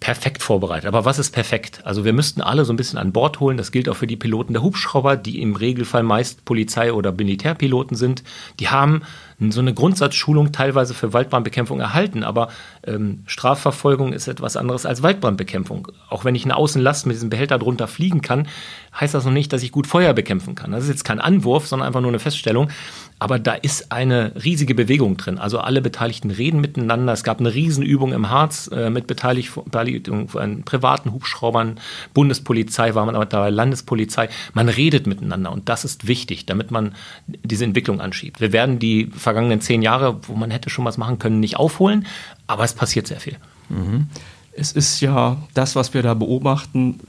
perfekt 0.00 0.42
vorbereitet. 0.42 0.86
Aber 0.86 1.04
was 1.04 1.18
ist 1.18 1.30
perfekt? 1.30 1.80
Also 1.84 2.04
wir 2.04 2.12
müssten 2.12 2.42
alle 2.42 2.64
so 2.64 2.72
ein 2.72 2.76
bisschen 2.76 2.98
an 2.98 3.12
Bord 3.12 3.40
holen. 3.40 3.56
Das 3.56 3.72
gilt 3.72 3.88
auch 3.88 3.96
für 3.96 4.06
die 4.06 4.16
Piloten 4.16 4.52
der 4.52 4.62
Hubschrauber, 4.62 5.16
die 5.16 5.40
im 5.40 5.56
Regelfall 5.56 6.02
meist 6.02 6.44
Polizei- 6.44 6.92
oder 6.92 7.12
Militärpiloten 7.12 7.96
sind. 7.96 8.22
Die 8.60 8.68
haben 8.68 9.02
so 9.38 9.60
eine 9.60 9.74
Grundsatzschulung 9.74 10.52
teilweise 10.52 10.94
für 10.94 11.12
Waldbrandbekämpfung 11.12 11.80
erhalten, 11.80 12.24
aber 12.24 12.48
ähm, 12.86 13.22
Strafverfolgung 13.26 14.12
ist 14.12 14.28
etwas 14.28 14.56
anderes 14.56 14.86
als 14.86 15.02
Waldbrandbekämpfung. 15.02 15.88
Auch 16.08 16.24
wenn 16.24 16.34
ich 16.34 16.44
eine 16.44 16.56
Außenlast 16.56 17.06
mit 17.06 17.16
diesem 17.16 17.30
Behälter 17.30 17.58
drunter 17.58 17.86
fliegen 17.86 18.22
kann, 18.22 18.48
heißt 18.98 19.14
das 19.14 19.24
noch 19.24 19.32
nicht, 19.32 19.52
dass 19.52 19.62
ich 19.62 19.72
gut 19.72 19.86
Feuer 19.86 20.14
bekämpfen 20.14 20.54
kann. 20.54 20.72
Das 20.72 20.84
ist 20.84 20.90
jetzt 20.90 21.04
kein 21.04 21.20
Anwurf, 21.20 21.66
sondern 21.66 21.86
einfach 21.86 22.00
nur 22.00 22.10
eine 22.10 22.18
Feststellung. 22.18 22.70
Aber 23.18 23.38
da 23.38 23.54
ist 23.54 23.92
eine 23.92 24.32
riesige 24.44 24.74
Bewegung 24.74 25.16
drin. 25.16 25.38
Also 25.38 25.58
alle 25.58 25.80
Beteiligten 25.80 26.30
reden 26.30 26.60
miteinander. 26.60 27.14
Es 27.14 27.24
gab 27.24 27.40
eine 27.40 27.54
Riesenübung 27.54 28.12
im 28.12 28.28
Harz 28.28 28.68
äh, 28.72 28.90
mit 28.90 29.06
Beteiligung 29.06 30.28
von 30.28 30.64
privaten 30.64 31.12
Hubschraubern, 31.12 31.80
Bundespolizei 32.12 32.94
war 32.94 33.06
man 33.06 33.14
aber 33.14 33.26
dabei, 33.26 33.50
Landespolizei. 33.50 34.28
Man 34.52 34.68
redet 34.68 35.06
miteinander 35.06 35.50
und 35.50 35.68
das 35.68 35.84
ist 35.84 36.06
wichtig, 36.06 36.44
damit 36.44 36.70
man 36.70 36.94
diese 37.26 37.64
Entwicklung 37.64 38.00
anschiebt. 38.00 38.40
Wir 38.40 38.52
werden 38.52 38.78
die 38.78 39.06
vergangenen 39.26 39.60
zehn 39.60 39.82
Jahre, 39.82 40.20
wo 40.28 40.36
man 40.36 40.52
hätte 40.52 40.70
schon 40.70 40.84
was 40.84 40.98
machen 40.98 41.18
können, 41.18 41.40
nicht 41.40 41.56
aufholen, 41.56 42.06
aber 42.46 42.62
es 42.62 42.74
passiert 42.74 43.08
sehr 43.08 43.18
viel. 43.18 43.36
Mhm. 43.68 44.06
Es 44.52 44.70
ist 44.70 45.00
ja 45.00 45.36
das, 45.52 45.74
was 45.74 45.94
wir 45.94 46.02
da 46.04 46.14
beobachten, 46.14 47.00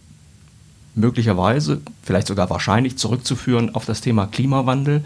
möglicherweise, 0.95 1.79
vielleicht 2.01 2.25
sogar 2.25 2.49
wahrscheinlich 2.49 2.97
zurückzuführen 2.97 3.75
auf 3.75 3.85
das 3.85 4.01
Thema 4.01 4.25
Klimawandel. 4.25 5.03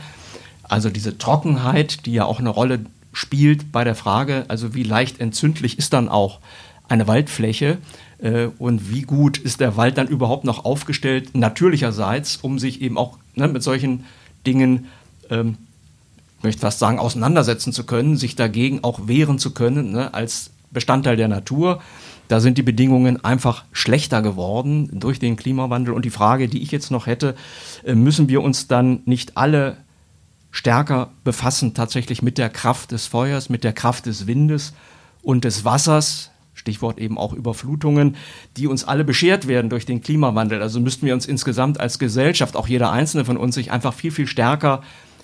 Also 0.64 0.90
diese 0.90 1.18
Trockenheit, 1.18 2.06
die 2.06 2.14
ja 2.14 2.24
auch 2.24 2.40
eine 2.40 2.48
Rolle 2.48 2.86
spielt 3.12 3.74
bei 3.74 3.84
der 3.84 3.96
Frage, 3.96 4.46
also 4.48 4.74
wie 4.74 4.84
leicht 4.84 5.20
entzündlich 5.20 5.78
ist 5.78 5.92
dann 5.92 6.08
auch 6.08 6.40
eine 6.88 7.10
Waldfläche 7.10 7.78
äh, 8.20 8.46
und 8.58 8.90
wie 8.90 9.02
gut 9.02 9.38
ist 9.38 9.60
der 9.60 9.76
Wald 9.76 9.98
dann 9.98 10.08
überhaupt 10.08 10.46
noch 10.46 10.64
aufgestellt, 10.64 11.36
natürlicherseits, 11.36 12.38
um 12.38 12.58
sich 12.58 12.82
eben 12.82 12.98
auch 12.98 13.18
ne, 13.36 13.50
mit 13.50 13.64
solchen 13.64 14.06
Dingen, 14.48 14.86
ähm, 15.30 15.58
möchte 16.44 16.62
fast 16.62 16.80
sagen, 16.80 17.00
auseinandersetzen 17.00 17.74
zu 17.74 17.86
können, 17.86 18.18
sich 18.18 18.36
dagegen 18.36 18.84
auch 18.84 19.08
wehren 19.08 19.40
zu 19.40 19.54
können, 19.54 19.92
ne, 19.92 20.14
als 20.14 20.52
Bestandteil 20.72 21.18
der 21.18 21.28
Natur. 21.28 21.82
Da 22.28 22.40
sind 22.40 22.58
die 22.58 22.64
Bedingungen 22.64 23.24
einfach 23.26 23.66
schlechter 23.74 24.22
geworden 24.22 24.90
durch 25.00 25.20
den 25.20 25.36
Klimawandel. 25.36 25.94
Und 25.94 26.06
die 26.06 26.10
Frage, 26.10 26.48
die 26.48 26.62
ich 26.62 26.72
jetzt 26.72 26.90
noch 26.90 27.06
hätte, 27.06 27.36
äh, 27.84 27.94
müssen 27.94 28.30
wir 28.30 28.42
uns 28.42 28.68
dann 28.68 29.02
nicht 29.06 29.38
alle 29.38 29.78
stärker 30.52 31.12
befassen, 31.24 31.74
tatsächlich 31.74 32.22
mit 32.22 32.38
der 32.38 32.50
Kraft 32.50 32.92
des 32.92 33.08
Feuers, 33.08 33.50
mit 33.50 33.64
der 33.64 33.74
Kraft 33.74 34.06
des 34.06 34.28
Windes 34.28 34.74
und 35.22 35.44
des 35.44 35.66
Wassers, 35.66 36.32
Stichwort 36.54 37.00
eben 37.00 37.18
auch 37.18 37.34
Überflutungen, 37.34 38.16
die 38.58 38.68
uns 38.68 38.84
alle 38.84 39.04
beschert 39.04 39.48
werden 39.48 39.70
durch 39.70 39.86
den 39.86 40.02
Klimawandel. 40.02 40.62
Also 40.62 40.80
müssten 40.80 41.06
wir 41.06 41.14
uns 41.14 41.26
insgesamt 41.26 41.80
als 41.80 42.00
Gesellschaft, 42.00 42.56
auch 42.56 42.68
jeder 42.68 42.92
einzelne 42.92 43.26
von 43.26 43.38
uns, 43.38 43.56
sich 43.56 43.72
einfach 43.72 43.94
viel, 43.94 44.12
viel 44.12 44.28
stärker 44.28 44.82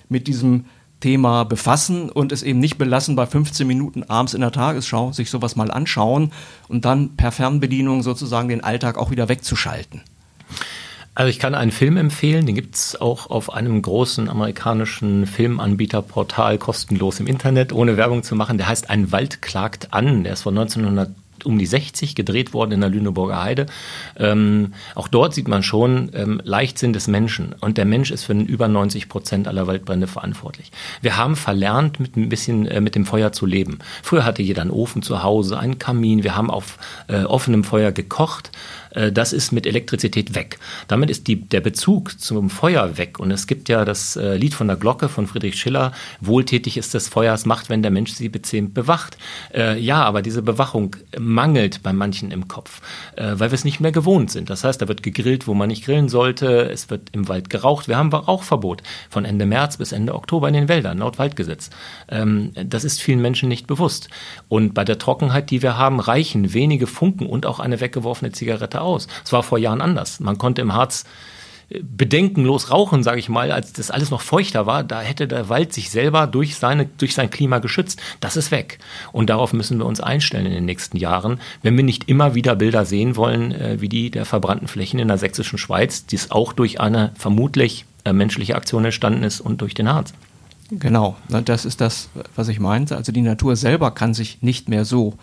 mit 0.08 0.26
diesem 0.26 0.64
Thema 1.00 1.44
befassen 1.44 2.10
und 2.10 2.32
es 2.32 2.42
eben 2.42 2.58
nicht 2.58 2.78
belassen 2.78 3.16
bei 3.16 3.26
15 3.26 3.66
Minuten 3.66 4.02
abends 4.04 4.34
in 4.34 4.40
der 4.40 4.52
Tagesschau, 4.52 5.12
sich 5.12 5.30
sowas 5.30 5.56
mal 5.56 5.70
anschauen 5.70 6.32
und 6.68 6.84
dann 6.84 7.16
per 7.16 7.32
Fernbedienung 7.32 8.02
sozusagen 8.02 8.48
den 8.48 8.64
Alltag 8.64 8.98
auch 8.98 9.10
wieder 9.10 9.28
wegzuschalten. 9.28 10.02
Also 11.14 11.30
ich 11.30 11.40
kann 11.40 11.56
einen 11.56 11.72
Film 11.72 11.96
empfehlen, 11.96 12.46
den 12.46 12.54
gibt 12.54 12.76
es 12.76 13.00
auch 13.00 13.28
auf 13.28 13.52
einem 13.52 13.82
großen 13.82 14.28
amerikanischen 14.28 15.26
Filmanbieterportal 15.26 16.58
kostenlos 16.58 17.18
im 17.18 17.26
Internet, 17.26 17.72
ohne 17.72 17.96
Werbung 17.96 18.22
zu 18.22 18.36
machen. 18.36 18.56
Der 18.56 18.68
heißt 18.68 18.88
Ein 18.88 19.10
Wald 19.10 19.42
klagt 19.42 19.92
an. 19.92 20.22
Der 20.22 20.34
ist 20.34 20.42
von 20.42 20.56
1900 20.56 21.10
um 21.48 21.58
die 21.58 21.66
60 21.66 22.14
gedreht 22.14 22.52
worden 22.52 22.72
in 22.72 22.80
der 22.80 22.90
Lüneburger 22.90 23.42
Heide. 23.42 23.66
Ähm, 24.16 24.74
auch 24.94 25.08
dort 25.08 25.34
sieht 25.34 25.48
man 25.48 25.62
schon 25.62 26.10
ähm, 26.12 26.40
Leichtsinn 26.44 26.92
des 26.92 27.08
Menschen. 27.08 27.54
Und 27.60 27.78
der 27.78 27.86
Mensch 27.86 28.10
ist 28.10 28.24
für 28.24 28.34
über 28.34 28.68
90 28.68 29.08
Prozent 29.08 29.48
aller 29.48 29.66
Waldbrände 29.66 30.06
verantwortlich. 30.06 30.70
Wir 31.00 31.16
haben 31.16 31.34
verlernt, 31.34 31.98
mit 31.98 32.16
ein 32.16 32.28
bisschen 32.28 32.66
äh, 32.66 32.80
mit 32.80 32.94
dem 32.94 33.06
Feuer 33.06 33.32
zu 33.32 33.46
leben. 33.46 33.78
Früher 34.02 34.24
hatte 34.24 34.42
jeder 34.42 34.62
einen 34.62 34.70
Ofen 34.70 35.02
zu 35.02 35.22
Hause, 35.22 35.58
einen 35.58 35.78
Kamin. 35.78 36.22
Wir 36.22 36.36
haben 36.36 36.50
auf 36.50 36.78
äh, 37.08 37.24
offenem 37.24 37.64
Feuer 37.64 37.90
gekocht. 37.92 38.52
Äh, 38.98 39.12
das 39.12 39.32
ist 39.32 39.52
mit 39.52 39.66
Elektrizität 39.66 40.34
weg. 40.34 40.58
Damit 40.88 41.10
ist 41.10 41.26
die, 41.28 41.36
der 41.36 41.60
Bezug 41.60 42.20
zum 42.20 42.50
Feuer 42.50 42.98
weg. 42.98 43.18
Und 43.20 43.30
es 43.30 43.46
gibt 43.46 43.68
ja 43.68 43.84
das 43.84 44.16
äh, 44.16 44.36
Lied 44.36 44.54
von 44.54 44.66
der 44.66 44.76
Glocke 44.76 45.08
von 45.08 45.26
Friedrich 45.26 45.56
Schiller, 45.56 45.92
wohltätig 46.20 46.76
ist 46.76 46.94
das 46.94 47.08
Feuers 47.08 47.46
Macht, 47.46 47.70
wenn 47.70 47.82
der 47.82 47.90
Mensch 47.90 48.12
sie 48.12 48.28
bezähmt 48.28 48.74
bewacht. 48.74 49.16
Äh, 49.54 49.78
ja, 49.78 50.02
aber 50.02 50.22
diese 50.22 50.42
Bewachung 50.42 50.96
mangelt 51.18 51.82
bei 51.82 51.92
manchen 51.92 52.30
im 52.30 52.48
Kopf, 52.48 52.80
weil 53.16 53.38
wir 53.38 53.52
es 53.52 53.64
nicht 53.64 53.80
mehr 53.80 53.92
gewohnt 53.92 54.30
sind. 54.30 54.50
Das 54.50 54.64
heißt, 54.64 54.80
da 54.80 54.88
wird 54.88 55.02
gegrillt, 55.02 55.46
wo 55.46 55.54
man 55.54 55.68
nicht 55.68 55.84
grillen 55.84 56.08
sollte, 56.08 56.68
es 56.70 56.90
wird 56.90 57.10
im 57.12 57.28
Wald 57.28 57.50
geraucht. 57.50 57.88
Wir 57.88 57.96
haben 57.96 58.12
Rauchverbot 58.12 58.82
von 59.10 59.24
Ende 59.24 59.46
März 59.46 59.76
bis 59.76 59.92
Ende 59.92 60.14
Oktober 60.14 60.48
in 60.48 60.54
den 60.54 60.68
Wäldern, 60.68 60.98
laut 60.98 61.18
Waldgesetz. 61.18 61.70
Ähm, 62.08 62.52
das 62.54 62.84
ist 62.84 63.00
vielen 63.00 63.20
Menschen 63.20 63.48
nicht 63.48 63.66
bewusst. 63.66 64.08
Und 64.48 64.74
bei 64.74 64.84
der 64.84 64.98
Trockenheit, 64.98 65.50
die 65.50 65.62
wir 65.62 65.76
haben, 65.76 66.00
reichen 66.00 66.52
wenige 66.54 66.86
Funken 66.86 67.26
und 67.26 67.46
auch 67.46 67.60
eine 67.60 67.80
weggeworfene 67.80 68.32
Zigarette 68.32 68.80
aus. 68.80 68.87
Es 68.96 69.32
war 69.32 69.42
vor 69.42 69.58
Jahren 69.58 69.80
anders. 69.80 70.20
Man 70.20 70.38
konnte 70.38 70.62
im 70.62 70.74
Harz 70.74 71.04
äh, 71.70 71.80
bedenkenlos 71.82 72.70
rauchen, 72.70 73.02
sage 73.02 73.18
ich 73.18 73.28
mal, 73.28 73.52
als 73.52 73.72
das 73.72 73.90
alles 73.90 74.10
noch 74.10 74.22
feuchter 74.22 74.66
war, 74.66 74.84
da 74.84 75.00
hätte 75.00 75.28
der 75.28 75.48
Wald 75.48 75.72
sich 75.72 75.90
selber 75.90 76.26
durch, 76.26 76.56
seine, 76.56 76.86
durch 76.86 77.14
sein 77.14 77.30
Klima 77.30 77.58
geschützt. 77.58 78.00
Das 78.20 78.36
ist 78.36 78.50
weg. 78.50 78.78
Und 79.12 79.28
darauf 79.28 79.52
müssen 79.52 79.78
wir 79.78 79.86
uns 79.86 80.00
einstellen 80.00 80.46
in 80.46 80.52
den 80.52 80.64
nächsten 80.64 80.96
Jahren, 80.96 81.40
wenn 81.62 81.76
wir 81.76 81.84
nicht 81.84 82.08
immer 82.08 82.34
wieder 82.34 82.56
Bilder 82.56 82.84
sehen 82.84 83.16
wollen, 83.16 83.52
äh, 83.52 83.80
wie 83.80 83.88
die 83.88 84.10
der 84.10 84.24
verbrannten 84.24 84.68
Flächen 84.68 84.98
in 84.98 85.08
der 85.08 85.18
sächsischen 85.18 85.58
Schweiz, 85.58 86.06
die 86.06 86.16
es 86.16 86.30
auch 86.30 86.52
durch 86.52 86.80
eine 86.80 87.12
vermutlich 87.16 87.84
äh, 88.04 88.12
menschliche 88.12 88.56
Aktion 88.56 88.84
entstanden 88.84 89.22
ist 89.22 89.40
und 89.40 89.60
durch 89.60 89.74
den 89.74 89.88
Harz. 89.88 90.14
Genau, 90.70 91.16
das 91.28 91.64
ist 91.64 91.80
das, 91.80 92.10
was 92.36 92.48
ich 92.48 92.60
meinte. 92.60 92.94
Also 92.94 93.10
die 93.10 93.22
Natur 93.22 93.56
selber 93.56 93.90
kann 93.90 94.12
sich 94.12 94.42
nicht 94.42 94.68
mehr 94.68 94.84
so 94.84 95.14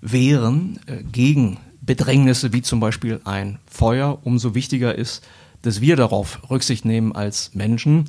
wehren 0.00 0.80
gegen 1.12 1.58
Bedrängnisse 1.82 2.52
wie 2.52 2.62
zum 2.62 2.80
Beispiel 2.80 3.20
ein 3.24 3.58
Feuer, 3.66 4.18
umso 4.22 4.54
wichtiger 4.54 4.94
ist, 4.94 5.22
dass 5.62 5.80
wir 5.80 5.96
darauf 5.96 6.38
Rücksicht 6.50 6.84
nehmen 6.84 7.14
als 7.14 7.54
Menschen. 7.54 8.08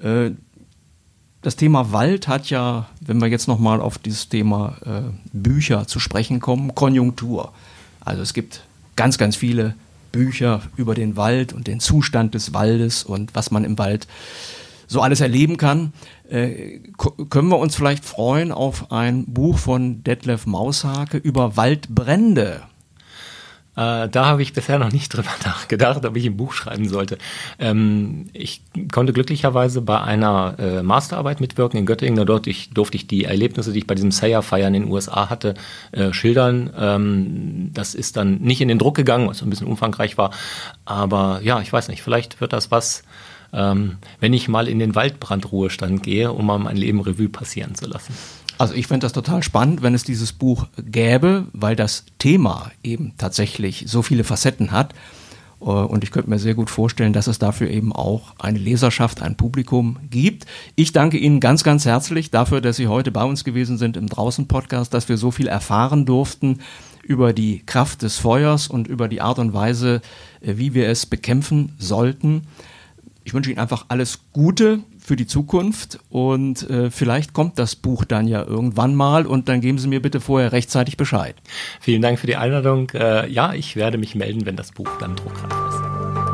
Äh, 0.00 0.30
das 1.42 1.56
Thema 1.56 1.92
Wald 1.92 2.28
hat 2.28 2.50
ja, 2.50 2.88
wenn 3.00 3.20
wir 3.20 3.28
jetzt 3.28 3.48
nochmal 3.48 3.80
auf 3.80 3.98
dieses 3.98 4.28
Thema 4.28 4.76
äh, 4.84 5.12
Bücher 5.32 5.86
zu 5.86 6.00
sprechen 6.00 6.40
kommen, 6.40 6.74
Konjunktur. 6.74 7.52
Also 8.00 8.22
es 8.22 8.34
gibt 8.34 8.64
ganz, 8.96 9.16
ganz 9.16 9.36
viele 9.36 9.74
Bücher 10.12 10.62
über 10.76 10.94
den 10.94 11.16
Wald 11.16 11.52
und 11.52 11.66
den 11.66 11.80
Zustand 11.80 12.34
des 12.34 12.52
Waldes 12.52 13.04
und 13.04 13.34
was 13.34 13.50
man 13.50 13.64
im 13.64 13.78
Wald 13.78 14.06
so 14.88 15.00
alles 15.00 15.20
erleben 15.20 15.56
kann. 15.56 15.92
Äh, 16.28 16.80
können 17.30 17.48
wir 17.48 17.58
uns 17.58 17.76
vielleicht 17.76 18.04
freuen 18.04 18.52
auf 18.52 18.90
ein 18.90 19.26
Buch 19.26 19.58
von 19.58 20.02
Detlef 20.04 20.46
Maushake 20.46 21.18
über 21.18 21.56
Waldbrände? 21.56 22.62
Äh, 23.76 24.08
da 24.08 24.26
habe 24.26 24.42
ich 24.42 24.52
bisher 24.52 24.78
noch 24.78 24.90
nicht 24.90 25.08
drüber 25.14 25.30
nachgedacht, 25.44 26.04
ob 26.04 26.16
ich 26.16 26.26
ein 26.26 26.36
Buch 26.36 26.52
schreiben 26.52 26.88
sollte. 26.88 27.18
Ähm, 27.58 28.26
ich 28.32 28.62
konnte 28.90 29.12
glücklicherweise 29.12 29.82
bei 29.82 30.00
einer 30.00 30.56
äh, 30.58 30.82
Masterarbeit 30.82 31.40
mitwirken 31.40 31.78
in 31.78 31.86
Göttingen. 31.86 32.26
Dort 32.26 32.46
ich, 32.46 32.70
durfte 32.70 32.96
ich 32.96 33.06
die 33.06 33.24
Erlebnisse, 33.24 33.72
die 33.72 33.80
ich 33.80 33.86
bei 33.86 33.94
diesem 33.94 34.10
Sayer-Feiern 34.10 34.74
in 34.74 34.84
den 34.84 34.92
USA 34.92 35.28
hatte, 35.28 35.54
äh, 35.92 36.12
schildern. 36.12 36.72
Ähm, 36.76 37.70
das 37.74 37.94
ist 37.94 38.16
dann 38.16 38.40
nicht 38.40 38.60
in 38.60 38.68
den 38.68 38.78
Druck 38.78 38.96
gegangen, 38.96 39.28
was 39.28 39.42
ein 39.42 39.50
bisschen 39.50 39.66
umfangreich 39.66 40.16
war. 40.16 40.30
Aber 40.84 41.40
ja, 41.42 41.60
ich 41.60 41.72
weiß 41.72 41.88
nicht, 41.88 42.02
vielleicht 42.02 42.40
wird 42.40 42.52
das 42.52 42.70
was, 42.70 43.02
ähm, 43.52 43.98
wenn 44.20 44.32
ich 44.32 44.48
mal 44.48 44.68
in 44.68 44.78
den 44.78 44.94
Waldbrandruhestand 44.94 46.02
gehe, 46.02 46.32
um 46.32 46.46
mal 46.46 46.58
mein 46.58 46.76
Leben 46.76 47.00
Revue 47.00 47.28
passieren 47.28 47.74
zu 47.74 47.86
lassen. 47.86 48.14
Also 48.58 48.74
ich 48.74 48.86
fände 48.86 49.04
das 49.04 49.12
total 49.12 49.42
spannend, 49.42 49.82
wenn 49.82 49.94
es 49.94 50.04
dieses 50.04 50.32
Buch 50.32 50.66
gäbe, 50.78 51.46
weil 51.52 51.76
das 51.76 52.04
Thema 52.18 52.70
eben 52.82 53.12
tatsächlich 53.18 53.84
so 53.86 54.02
viele 54.02 54.24
Facetten 54.24 54.72
hat. 54.72 54.94
Äh, 55.60 55.64
und 55.64 56.04
ich 56.04 56.10
könnte 56.10 56.30
mir 56.30 56.38
sehr 56.38 56.54
gut 56.54 56.70
vorstellen, 56.70 57.12
dass 57.12 57.26
es 57.26 57.38
dafür 57.38 57.68
eben 57.68 57.92
auch 57.92 58.34
eine 58.38 58.58
Leserschaft, 58.58 59.22
ein 59.22 59.36
Publikum 59.36 59.98
gibt. 60.10 60.46
Ich 60.74 60.92
danke 60.92 61.18
Ihnen 61.18 61.40
ganz, 61.40 61.64
ganz 61.64 61.84
herzlich 61.84 62.30
dafür, 62.30 62.60
dass 62.60 62.76
Sie 62.76 62.88
heute 62.88 63.10
bei 63.10 63.24
uns 63.24 63.44
gewesen 63.44 63.76
sind 63.76 63.96
im 63.96 64.08
Draußen-Podcast, 64.08 64.92
dass 64.94 65.08
wir 65.08 65.18
so 65.18 65.30
viel 65.30 65.48
erfahren 65.48 66.06
durften 66.06 66.60
über 67.02 67.32
die 67.32 67.62
Kraft 67.64 68.02
des 68.02 68.16
Feuers 68.16 68.68
und 68.68 68.88
über 68.88 69.06
die 69.08 69.20
Art 69.20 69.38
und 69.38 69.52
Weise, 69.52 70.00
äh, 70.40 70.54
wie 70.56 70.72
wir 70.72 70.88
es 70.88 71.04
bekämpfen 71.04 71.72
sollten. 71.78 72.46
Ich 73.24 73.34
wünsche 73.34 73.50
Ihnen 73.50 73.58
einfach 73.58 73.86
alles 73.88 74.20
Gute 74.32 74.80
für 75.06 75.14
die 75.14 75.28
Zukunft 75.28 76.00
und 76.10 76.68
äh, 76.68 76.90
vielleicht 76.90 77.32
kommt 77.32 77.60
das 77.60 77.76
Buch 77.76 78.04
dann 78.04 78.26
ja 78.26 78.42
irgendwann 78.42 78.96
mal 78.96 79.24
und 79.24 79.48
dann 79.48 79.60
geben 79.60 79.78
Sie 79.78 79.86
mir 79.86 80.02
bitte 80.02 80.20
vorher 80.20 80.50
rechtzeitig 80.50 80.96
Bescheid. 80.96 81.36
Vielen 81.80 82.02
Dank 82.02 82.18
für 82.18 82.26
die 82.26 82.34
Einladung. 82.34 82.90
Äh, 82.90 83.30
ja, 83.30 83.54
ich 83.54 83.76
werde 83.76 83.98
mich 83.98 84.16
melden, 84.16 84.46
wenn 84.46 84.56
das 84.56 84.72
Buch 84.72 84.90
dann 84.98 85.14
druckreif 85.14 85.52
ist. 85.68 85.78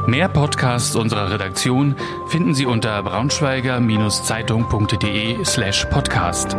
Mehr 0.08 0.28
Podcasts 0.28 0.96
unserer 0.96 1.30
Redaktion 1.30 1.96
finden 2.28 2.54
Sie 2.54 2.64
unter 2.64 3.02
braunschweiger-zeitung.de 3.02 5.44
slash 5.44 5.84
podcast. 5.90 6.56